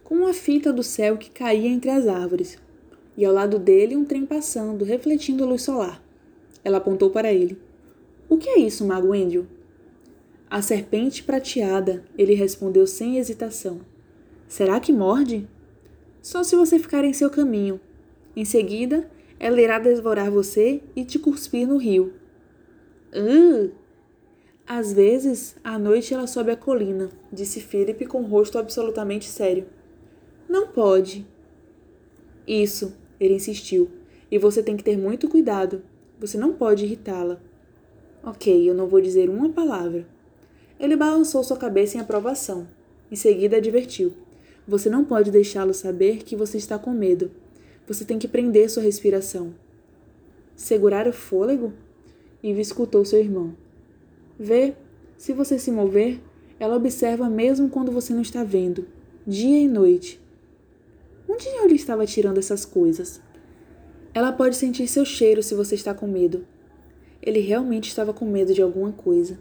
com 0.03 0.15
uma 0.15 0.33
fita 0.33 0.73
do 0.73 0.83
céu 0.83 1.15
que 1.15 1.29
caía 1.29 1.69
entre 1.69 1.89
as 1.89 2.05
árvores, 2.05 2.57
e 3.15 3.23
ao 3.23 3.33
lado 3.33 3.57
dele 3.57 3.95
um 3.95 4.03
trem 4.03 4.25
passando, 4.25 4.83
refletindo 4.83 5.45
a 5.45 5.47
luz 5.47 5.61
solar. 5.61 6.05
Ela 6.67 6.79
apontou 6.79 7.09
para 7.09 7.31
ele. 7.31 7.57
O 8.27 8.35
que 8.35 8.49
é 8.49 8.59
isso, 8.59 8.85
Mago 8.85 9.13
Andrew? 9.13 9.47
A 10.49 10.61
serpente 10.61 11.23
prateada, 11.23 12.03
ele 12.17 12.33
respondeu 12.33 12.85
sem 12.85 13.17
hesitação. 13.17 13.79
Será 14.49 14.77
que 14.77 14.91
morde? 14.91 15.47
Só 16.21 16.43
se 16.43 16.57
você 16.57 16.77
ficar 16.77 17.05
em 17.05 17.13
seu 17.13 17.29
caminho. 17.29 17.79
Em 18.35 18.43
seguida, 18.43 19.09
ela 19.39 19.61
irá 19.61 19.79
devorar 19.79 20.29
você 20.29 20.81
e 20.93 21.05
te 21.05 21.17
cuspir 21.17 21.65
no 21.65 21.77
rio. 21.77 22.11
Uh! 23.15 23.71
Às 24.67 24.91
vezes, 24.91 25.55
à 25.63 25.79
noite 25.79 26.13
ela 26.13 26.27
sobe 26.27 26.51
a 26.51 26.57
colina, 26.57 27.09
disse 27.31 27.61
Philip 27.61 28.05
com 28.07 28.23
rosto 28.23 28.59
absolutamente 28.59 29.29
sério. 29.29 29.67
Não 30.49 30.67
pode. 30.67 31.25
Isso, 32.45 32.93
ele 33.21 33.35
insistiu. 33.35 33.89
E 34.29 34.37
você 34.37 34.61
tem 34.61 34.75
que 34.75 34.83
ter 34.83 34.97
muito 34.97 35.29
cuidado. 35.29 35.81
Você 36.19 36.37
não 36.37 36.53
pode 36.53 36.85
irritá-la. 36.85 37.39
Ok, 38.23 38.67
eu 38.67 38.73
não 38.73 38.87
vou 38.87 38.99
dizer 38.99 39.29
uma 39.29 39.49
palavra. 39.49 40.07
Ele 40.79 40.95
balançou 40.95 41.43
sua 41.43 41.57
cabeça 41.57 41.97
em 41.97 42.01
aprovação. 42.01 42.67
Em 43.11 43.15
seguida, 43.15 43.57
advertiu: 43.57 44.13
Você 44.67 44.89
não 44.89 45.05
pode 45.05 45.29
deixá-lo 45.31 45.73
saber 45.73 46.23
que 46.23 46.35
você 46.35 46.57
está 46.57 46.79
com 46.79 46.91
medo. 46.91 47.31
Você 47.87 48.03
tem 48.03 48.17
que 48.17 48.27
prender 48.27 48.69
sua 48.69 48.83
respiração. 48.83 49.53
Segurar 50.55 51.07
o 51.07 51.13
fôlego? 51.13 51.71
Eve 52.43 52.61
escutou 52.61 53.05
seu 53.05 53.19
irmão. 53.19 53.55
Vê, 54.39 54.73
se 55.17 55.33
você 55.33 55.57
se 55.57 55.71
mover, 55.71 56.19
ela 56.59 56.75
observa 56.75 57.29
mesmo 57.29 57.69
quando 57.69 57.91
você 57.91 58.13
não 58.13 58.21
está 58.21 58.43
vendo, 58.43 58.87
dia 59.25 59.59
e 59.59 59.67
noite. 59.67 60.19
Onde 61.29 61.47
ele 61.47 61.75
estava 61.75 62.05
tirando 62.05 62.37
essas 62.39 62.65
coisas? 62.65 63.21
Ela 64.17 64.31
pode 64.31 64.55
sentir 64.55 64.87
seu 64.87 65.05
cheiro 65.05 65.43
se 65.43 65.53
você 65.53 65.75
está 65.75 65.93
com 65.93 66.07
medo. 66.07 66.43
Ele 67.21 67.39
realmente 67.39 67.87
estava 67.87 68.11
com 68.11 68.25
medo 68.25 68.51
de 68.51 68.63
alguma 68.63 68.91
coisa. 68.91 69.37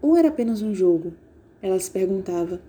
Ou 0.00 0.16
era 0.16 0.28
apenas 0.28 0.62
um 0.62 0.72
jogo? 0.72 1.14
Ela 1.60 1.80
se 1.80 1.90
perguntava. 1.90 2.60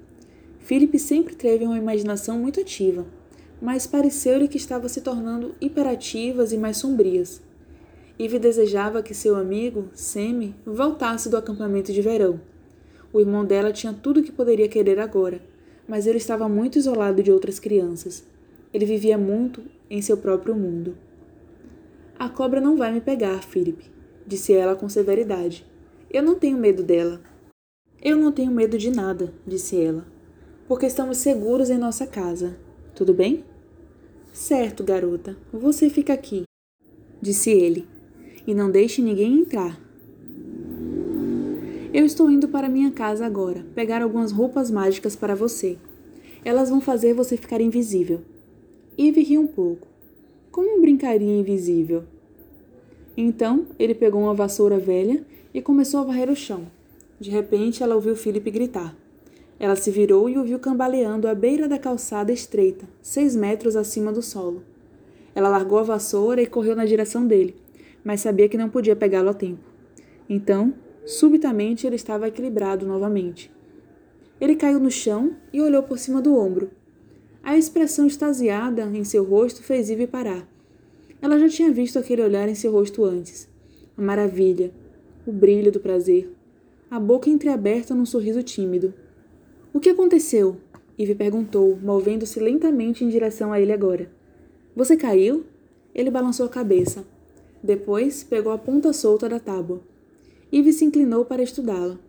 Philip 0.57 0.97
sempre 0.97 1.35
teve 1.35 1.63
uma 1.63 1.77
imaginação 1.77 2.39
muito 2.39 2.59
ativa, 2.59 3.05
mas 3.61 3.85
pareceu-lhe 3.85 4.47
que 4.47 4.57
estava 4.57 4.89
se 4.89 5.01
tornando 5.01 5.53
hiperativas 5.61 6.51
e 6.51 6.57
mais 6.57 6.77
sombrias. 6.77 7.43
Eve 8.17 8.39
desejava 8.39 9.03
que 9.03 9.13
seu 9.13 9.35
amigo, 9.35 9.89
Semi, 9.93 10.55
voltasse 10.65 11.29
do 11.29 11.37
acampamento 11.37 11.93
de 11.93 12.01
verão. 12.01 12.41
O 13.13 13.19
irmão 13.19 13.45
dela 13.45 13.71
tinha 13.71 13.93
tudo 13.93 14.19
o 14.19 14.23
que 14.23 14.31
poderia 14.31 14.67
querer 14.67 14.99
agora, 14.99 15.39
mas 15.87 16.07
ele 16.07 16.17
estava 16.17 16.49
muito 16.49 16.79
isolado 16.79 17.21
de 17.21 17.31
outras 17.31 17.59
crianças. 17.59 18.23
Ele 18.73 18.87
vivia 18.87 19.15
muito 19.15 19.61
em 19.87 20.01
seu 20.01 20.17
próprio 20.17 20.55
mundo. 20.55 20.97
A 22.17 22.29
cobra 22.29 22.61
não 22.61 22.77
vai 22.77 22.93
me 22.93 23.01
pegar, 23.01 23.43
Philip, 23.43 23.91
disse 24.25 24.53
ela 24.53 24.75
com 24.75 24.87
severidade. 24.87 25.65
Eu 26.09 26.23
não 26.23 26.35
tenho 26.35 26.57
medo 26.57 26.81
dela. 26.81 27.19
Eu 28.01 28.15
não 28.15 28.31
tenho 28.31 28.51
medo 28.51 28.77
de 28.77 28.89
nada, 28.89 29.33
disse 29.45 29.81
ela, 29.81 30.05
porque 30.67 30.85
estamos 30.85 31.17
seguros 31.17 31.69
em 31.69 31.77
nossa 31.77 32.07
casa. 32.07 32.57
Tudo 32.93 33.13
bem? 33.13 33.43
Certo, 34.31 34.83
garota, 34.83 35.35
você 35.51 35.89
fica 35.89 36.13
aqui, 36.13 36.43
disse 37.21 37.49
ele, 37.49 37.85
e 38.47 38.53
não 38.53 38.71
deixe 38.71 39.01
ninguém 39.01 39.39
entrar. 39.39 39.77
Eu 41.93 42.05
estou 42.05 42.29
indo 42.29 42.47
para 42.47 42.69
minha 42.69 42.91
casa 42.91 43.25
agora, 43.25 43.65
pegar 43.73 44.01
algumas 44.01 44.31
roupas 44.31 44.71
mágicas 44.71 45.15
para 45.15 45.35
você. 45.35 45.77
Elas 46.45 46.69
vão 46.69 46.79
fazer 46.79 47.13
você 47.13 47.35
ficar 47.35 47.59
invisível. 47.59 48.21
Eve 48.97 49.21
riu 49.21 49.41
um 49.41 49.47
pouco. 49.47 49.94
Como 50.55 50.79
brincaria 50.79 51.37
invisível? 51.37 52.05
Então, 53.17 53.65
ele 53.77 53.93
pegou 53.93 54.21
uma 54.21 54.33
vassoura 54.33 54.79
velha 54.79 55.21
e 55.53 55.61
começou 55.61 55.99
a 55.99 56.03
varrer 56.05 56.31
o 56.31 56.35
chão. 56.35 56.67
De 57.19 57.29
repente, 57.29 57.83
ela 57.83 57.93
ouviu 57.93 58.15
Philip 58.15 58.49
gritar. 58.51 58.95
Ela 59.59 59.75
se 59.75 59.91
virou 59.91 60.29
e 60.29 60.37
o 60.37 60.45
viu 60.45 60.57
cambaleando 60.57 61.27
à 61.27 61.35
beira 61.35 61.67
da 61.67 61.77
calçada 61.77 62.31
estreita, 62.31 62.87
seis 63.01 63.35
metros 63.35 63.75
acima 63.75 64.13
do 64.13 64.21
solo. 64.21 64.63
Ela 65.35 65.49
largou 65.49 65.77
a 65.77 65.83
vassoura 65.83 66.41
e 66.41 66.47
correu 66.47 66.73
na 66.73 66.85
direção 66.85 67.27
dele, 67.27 67.57
mas 68.01 68.21
sabia 68.21 68.47
que 68.47 68.57
não 68.57 68.69
podia 68.69 68.95
pegá-lo 68.95 69.31
a 69.31 69.33
tempo. 69.33 69.69
Então, 70.29 70.73
subitamente, 71.05 71.85
ele 71.85 71.97
estava 71.97 72.29
equilibrado 72.29 72.87
novamente. 72.87 73.51
Ele 74.39 74.55
caiu 74.55 74.79
no 74.79 74.89
chão 74.89 75.35
e 75.51 75.59
olhou 75.59 75.83
por 75.83 75.99
cima 75.99 76.21
do 76.21 76.33
ombro. 76.39 76.71
A 77.45 77.55
expressão 77.55 78.07
extasiada 78.07 78.81
em 78.91 79.03
seu 79.03 79.23
rosto 79.23 79.61
fez 79.61 79.91
Ivy 79.91 80.07
parar. 80.07 80.49
Ela 81.21 81.37
já 81.37 81.47
tinha 81.47 81.71
visto 81.71 81.99
aquele 81.99 82.23
olhar 82.23 82.49
em 82.49 82.55
seu 82.55 82.71
rosto 82.71 83.05
antes. 83.05 83.47
A 83.95 84.01
maravilha, 84.01 84.71
o 85.27 85.31
brilho 85.31 85.71
do 85.71 85.79
prazer, 85.79 86.27
a 86.89 86.99
boca 86.99 87.29
entreaberta 87.29 87.93
num 87.93 88.03
sorriso 88.03 88.41
tímido. 88.41 88.95
O 89.71 89.79
que 89.79 89.89
aconteceu? 89.89 90.57
Ivy 90.97 91.13
perguntou, 91.13 91.77
movendo-se 91.79 92.39
lentamente 92.39 93.05
em 93.05 93.09
direção 93.09 93.53
a 93.53 93.61
ele 93.61 93.71
agora. 93.71 94.09
Você 94.75 94.97
caiu? 94.97 95.45
Ele 95.93 96.09
balançou 96.09 96.47
a 96.47 96.49
cabeça. 96.49 97.05
Depois 97.61 98.23
pegou 98.23 98.51
a 98.51 98.57
ponta 98.57 98.91
solta 98.91 99.29
da 99.29 99.39
tábua. 99.39 99.83
Ivy 100.51 100.73
se 100.73 100.83
inclinou 100.83 101.23
para 101.23 101.43
estudá-la. 101.43 101.99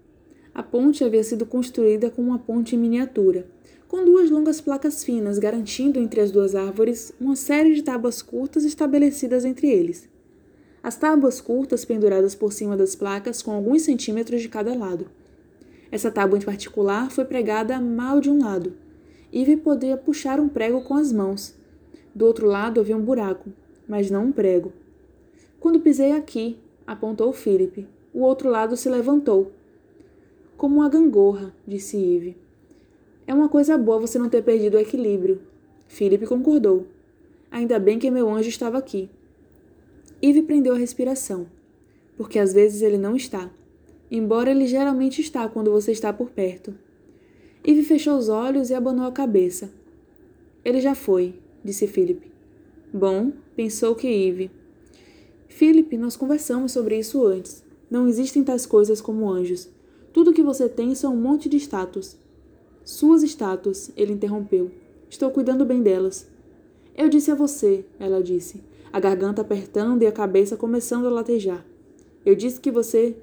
A 0.55 0.62
ponte 0.62 1.05
havia 1.05 1.22
sido 1.22 1.44
construída 1.44 2.09
como 2.11 2.29
uma 2.29 2.38
ponte 2.38 2.75
em 2.75 2.79
miniatura, 2.79 3.46
com 3.88 4.05
duas 4.05 4.31
longas 4.31 4.61
placas 4.61 5.05
finas, 5.05 5.38
garantindo 5.38 5.99
entre 5.99 6.20
as 6.20 6.31
duas 6.31 6.55
árvores 6.55 7.12
uma 7.20 7.37
série 7.37 7.75
de 7.75 7.83
tábuas 7.83 8.20
curtas 8.20 8.64
estabelecidas 8.64 9.44
entre 9.44 9.68
eles. 9.68 10.09
As 10.83 10.96
tábuas 10.96 11.40
curtas 11.40 11.85
penduradas 11.85 12.35
por 12.35 12.53
cima 12.53 12.77
das 12.77 12.94
placas 12.94 13.42
com 13.42 13.53
alguns 13.53 13.83
centímetros 13.83 14.42
de 14.42 14.49
cada 14.49 14.75
lado. 14.75 15.07
Essa 15.90 16.11
tábua 16.11 16.38
em 16.38 16.42
particular 16.42 17.11
foi 17.11 17.25
pregada 17.25 17.81
mal 17.81 18.20
de 18.20 18.31
um 18.31 18.42
lado. 18.42 18.75
Ivy 19.33 19.57
poderia 19.57 19.96
puxar 19.96 20.40
um 20.40 20.49
prego 20.49 20.81
com 20.83 20.94
as 20.94 21.12
mãos. 21.12 21.55
Do 22.14 22.25
outro 22.25 22.46
lado 22.46 22.81
havia 22.81 22.96
um 22.96 23.03
buraco, 23.03 23.51
mas 23.88 24.11
não 24.11 24.27
um 24.27 24.33
prego. 24.33 24.72
Quando 25.61 25.81
pisei 25.81 26.12
aqui, 26.12 26.59
apontou 26.87 27.33
Philip. 27.33 27.87
O 28.12 28.20
outro 28.20 28.49
lado 28.49 28.77
se 28.77 28.88
levantou. 28.88 29.53
Como 30.57 30.77
uma 30.77 30.88
gangorra, 30.88 31.53
disse 31.66 31.96
Eve. 31.96 32.45
É 33.27 33.35
uma 33.35 33.49
coisa 33.49 33.77
boa 33.77 33.99
você 33.99 34.19
não 34.19 34.29
ter 34.29 34.43
perdido 34.43 34.77
o 34.77 34.81
equilíbrio. 34.81 35.41
Philip 35.89 36.27
concordou. 36.27 36.87
Ainda 37.51 37.79
bem 37.79 37.99
que 37.99 38.11
meu 38.11 38.29
anjo 38.33 38.49
estava 38.49 38.79
aqui. 38.79 39.11
Eve 40.23 40.43
prendeu 40.43 40.75
a 40.75 40.79
respiração, 40.79 41.47
porque 42.17 42.39
às 42.39 42.53
vezes 42.53 42.83
ele 42.83 42.97
não 42.97 43.17
está, 43.17 43.51
embora 44.11 44.51
ele 44.51 44.67
geralmente 44.67 45.21
está 45.21 45.49
quando 45.49 45.71
você 45.71 45.93
está 45.93 46.12
por 46.12 46.31
perto. 46.31 46.75
Eve 47.65 47.83
fechou 47.83 48.17
os 48.17 48.29
olhos 48.29 48.71
e 48.71 48.75
abanou 48.75 49.07
a 49.07 49.12
cabeça. 49.12 49.71
Ele 50.65 50.81
já 50.81 50.95
foi, 50.95 51.35
disse 51.65 51.87
Philip. 51.87 52.31
Bom, 52.93 53.33
pensou 53.55 53.95
que 53.95 54.07
Eve. 54.07 54.51
Philip, 55.49 55.97
nós 55.97 56.17
conversamos 56.17 56.73
sobre 56.73 56.99
isso 56.99 57.25
antes. 57.27 57.65
Não 57.91 58.09
existem 58.09 58.45
tais 58.45 58.67
coisas 58.67 59.01
como 59.01 59.29
anjos. 59.29 59.69
Tudo 60.12 60.33
que 60.33 60.43
você 60.43 60.69
tem 60.69 60.95
são 60.95 61.15
um 61.15 61.21
monte 61.21 61.49
de 61.49 61.57
estátuas. 61.57 62.19
Suas 62.87 63.25
estátuas, 63.25 63.90
ele 63.96 64.12
interrompeu. 64.12 64.70
Estou 65.11 65.29
cuidando 65.33 65.64
bem 65.64 65.83
delas. 65.83 66.25
Eu 66.96 67.09
disse 67.09 67.33
a 67.33 67.35
você, 67.35 67.85
ela 67.99 68.22
disse, 68.22 68.62
a 68.92 69.01
garganta 69.01 69.42
apertando 69.42 70.03
e 70.03 70.07
a 70.07 70.12
cabeça 70.12 70.57
começando 70.57 71.05
a 71.09 71.11
latejar. 71.11 71.66
Eu 72.25 72.37
disse 72.37 72.61
que 72.61 72.70
você 72.70 73.16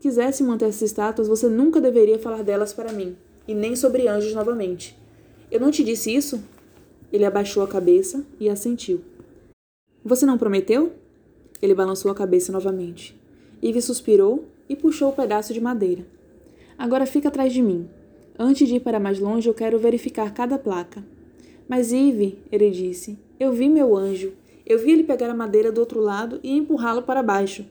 quisesse 0.00 0.42
manter 0.42 0.66
essas 0.66 0.82
estátuas, 0.82 1.28
você 1.28 1.48
nunca 1.48 1.80
deveria 1.80 2.18
falar 2.18 2.42
delas 2.42 2.74
para 2.74 2.92
mim, 2.92 3.16
e 3.48 3.54
nem 3.54 3.74
sobre 3.74 4.06
anjos 4.06 4.34
novamente. 4.34 4.94
Eu 5.50 5.60
não 5.60 5.70
te 5.70 5.82
disse 5.82 6.14
isso? 6.14 6.38
Ele 7.10 7.24
abaixou 7.24 7.62
a 7.62 7.68
cabeça 7.68 8.22
e 8.38 8.50
assentiu. 8.50 9.00
Você 10.04 10.26
não 10.26 10.36
prometeu? 10.36 10.92
Ele 11.62 11.74
balançou 11.74 12.10
a 12.10 12.14
cabeça 12.14 12.52
novamente. 12.52 13.18
Ivy 13.62 13.80
suspirou 13.80 14.44
e 14.68 14.76
puxou 14.76 15.08
o 15.08 15.14
pedaço 15.14 15.54
de 15.54 15.60
madeira. 15.60 16.06
Agora 16.76 17.06
fica 17.06 17.28
atrás 17.28 17.50
de 17.50 17.62
mim. 17.62 17.88
Antes 18.38 18.68
de 18.68 18.76
ir 18.76 18.80
para 18.80 19.00
mais 19.00 19.18
longe, 19.18 19.48
eu 19.48 19.54
quero 19.54 19.78
verificar 19.78 20.32
cada 20.34 20.58
placa. 20.58 21.02
Mas 21.68 21.92
Ivy, 21.92 22.38
ele 22.52 22.70
disse, 22.70 23.18
eu 23.40 23.52
vi 23.52 23.68
meu 23.68 23.96
anjo. 23.96 24.32
Eu 24.64 24.78
vi 24.78 24.92
ele 24.92 25.04
pegar 25.04 25.30
a 25.30 25.34
madeira 25.34 25.70
do 25.70 25.78
outro 25.78 26.00
lado 26.00 26.40
e 26.42 26.56
empurrá-lo 26.56 27.02
para 27.02 27.22
baixo. 27.22 27.64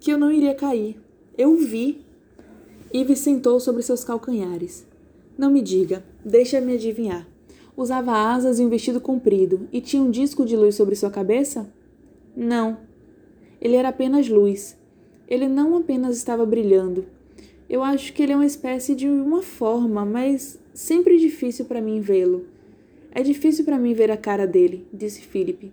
Que 0.00 0.12
eu 0.12 0.18
não 0.18 0.30
iria 0.32 0.54
cair. 0.54 0.96
Eu 1.36 1.56
vi. 1.56 2.04
Ivy 2.94 3.16
sentou 3.16 3.60
sobre 3.60 3.82
seus 3.82 4.04
calcanhares. 4.04 4.86
Não 5.36 5.50
me 5.50 5.60
diga, 5.60 6.04
deixa-me 6.24 6.74
adivinhar. 6.74 7.26
Usava 7.76 8.12
asas 8.12 8.58
e 8.58 8.64
um 8.64 8.70
vestido 8.70 9.00
comprido 9.00 9.68
e 9.70 9.82
tinha 9.82 10.02
um 10.02 10.10
disco 10.10 10.46
de 10.46 10.56
luz 10.56 10.74
sobre 10.74 10.96
sua 10.96 11.10
cabeça? 11.10 11.68
Não. 12.34 12.78
Ele 13.60 13.74
era 13.74 13.90
apenas 13.90 14.28
luz. 14.28 14.78
Ele 15.28 15.46
não 15.46 15.76
apenas 15.76 16.16
estava 16.16 16.46
brilhando. 16.46 17.04
Eu 17.68 17.82
acho 17.82 18.12
que 18.12 18.22
ele 18.22 18.32
é 18.32 18.36
uma 18.36 18.46
espécie 18.46 18.94
de 18.94 19.08
uma 19.08 19.42
forma, 19.42 20.04
mas 20.04 20.58
sempre 20.72 21.18
difícil 21.18 21.64
para 21.64 21.80
mim 21.80 22.00
vê-lo. 22.00 22.46
É 23.10 23.22
difícil 23.22 23.64
para 23.64 23.78
mim 23.78 23.92
ver 23.92 24.10
a 24.10 24.16
cara 24.16 24.46
dele, 24.46 24.86
disse 24.92 25.22
Philip. 25.22 25.72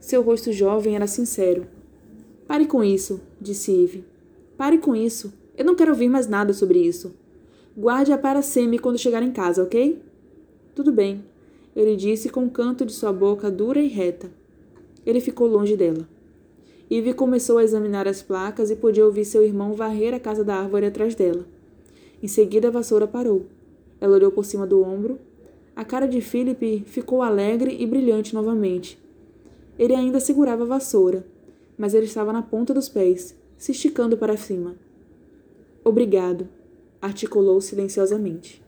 Seu 0.00 0.22
rosto 0.22 0.52
jovem 0.52 0.96
era 0.96 1.06
sincero. 1.06 1.66
Pare 2.46 2.66
com 2.66 2.82
isso, 2.82 3.20
disse 3.40 3.72
Eve. 3.72 4.04
Pare 4.56 4.78
com 4.78 4.94
isso. 4.94 5.32
Eu 5.56 5.64
não 5.64 5.74
quero 5.74 5.92
ouvir 5.92 6.08
mais 6.08 6.26
nada 6.26 6.52
sobre 6.52 6.78
isso. 6.78 7.14
Guarde-a 7.78 8.18
para 8.18 8.42
Semi 8.42 8.78
quando 8.78 8.98
chegar 8.98 9.22
em 9.22 9.30
casa, 9.30 9.62
ok? 9.62 10.02
Tudo 10.74 10.92
bem, 10.92 11.24
ele 11.74 11.96
disse 11.96 12.28
com 12.28 12.44
o 12.44 12.50
canto 12.50 12.84
de 12.84 12.92
sua 12.92 13.12
boca 13.12 13.50
dura 13.50 13.80
e 13.80 13.88
reta. 13.88 14.30
Ele 15.06 15.20
ficou 15.20 15.46
longe 15.46 15.76
dela. 15.76 16.08
Ivy 16.90 17.14
começou 17.14 17.58
a 17.58 17.62
examinar 17.62 18.08
as 18.08 18.20
placas 18.20 18.68
e 18.68 18.74
podia 18.74 19.06
ouvir 19.06 19.24
seu 19.24 19.44
irmão 19.44 19.74
varrer 19.74 20.12
a 20.12 20.18
casa 20.18 20.42
da 20.42 20.56
árvore 20.56 20.86
atrás 20.86 21.14
dela. 21.14 21.46
Em 22.20 22.26
seguida, 22.26 22.66
a 22.66 22.70
vassoura 22.70 23.06
parou. 23.06 23.46
Ela 24.00 24.16
olhou 24.16 24.32
por 24.32 24.44
cima 24.44 24.66
do 24.66 24.82
ombro. 24.82 25.18
A 25.76 25.84
cara 25.84 26.06
de 26.06 26.20
Philip 26.20 26.82
ficou 26.86 27.22
alegre 27.22 27.76
e 27.78 27.86
brilhante 27.86 28.34
novamente. 28.34 28.98
Ele 29.78 29.94
ainda 29.94 30.18
segurava 30.18 30.64
a 30.64 30.66
vassoura, 30.66 31.24
mas 31.78 31.94
ele 31.94 32.06
estava 32.06 32.32
na 32.32 32.42
ponta 32.42 32.74
dos 32.74 32.88
pés, 32.88 33.36
se 33.56 33.70
esticando 33.70 34.16
para 34.16 34.36
cima. 34.36 34.74
Obrigado, 35.84 36.48
articulou 37.00 37.60
silenciosamente. 37.60 38.60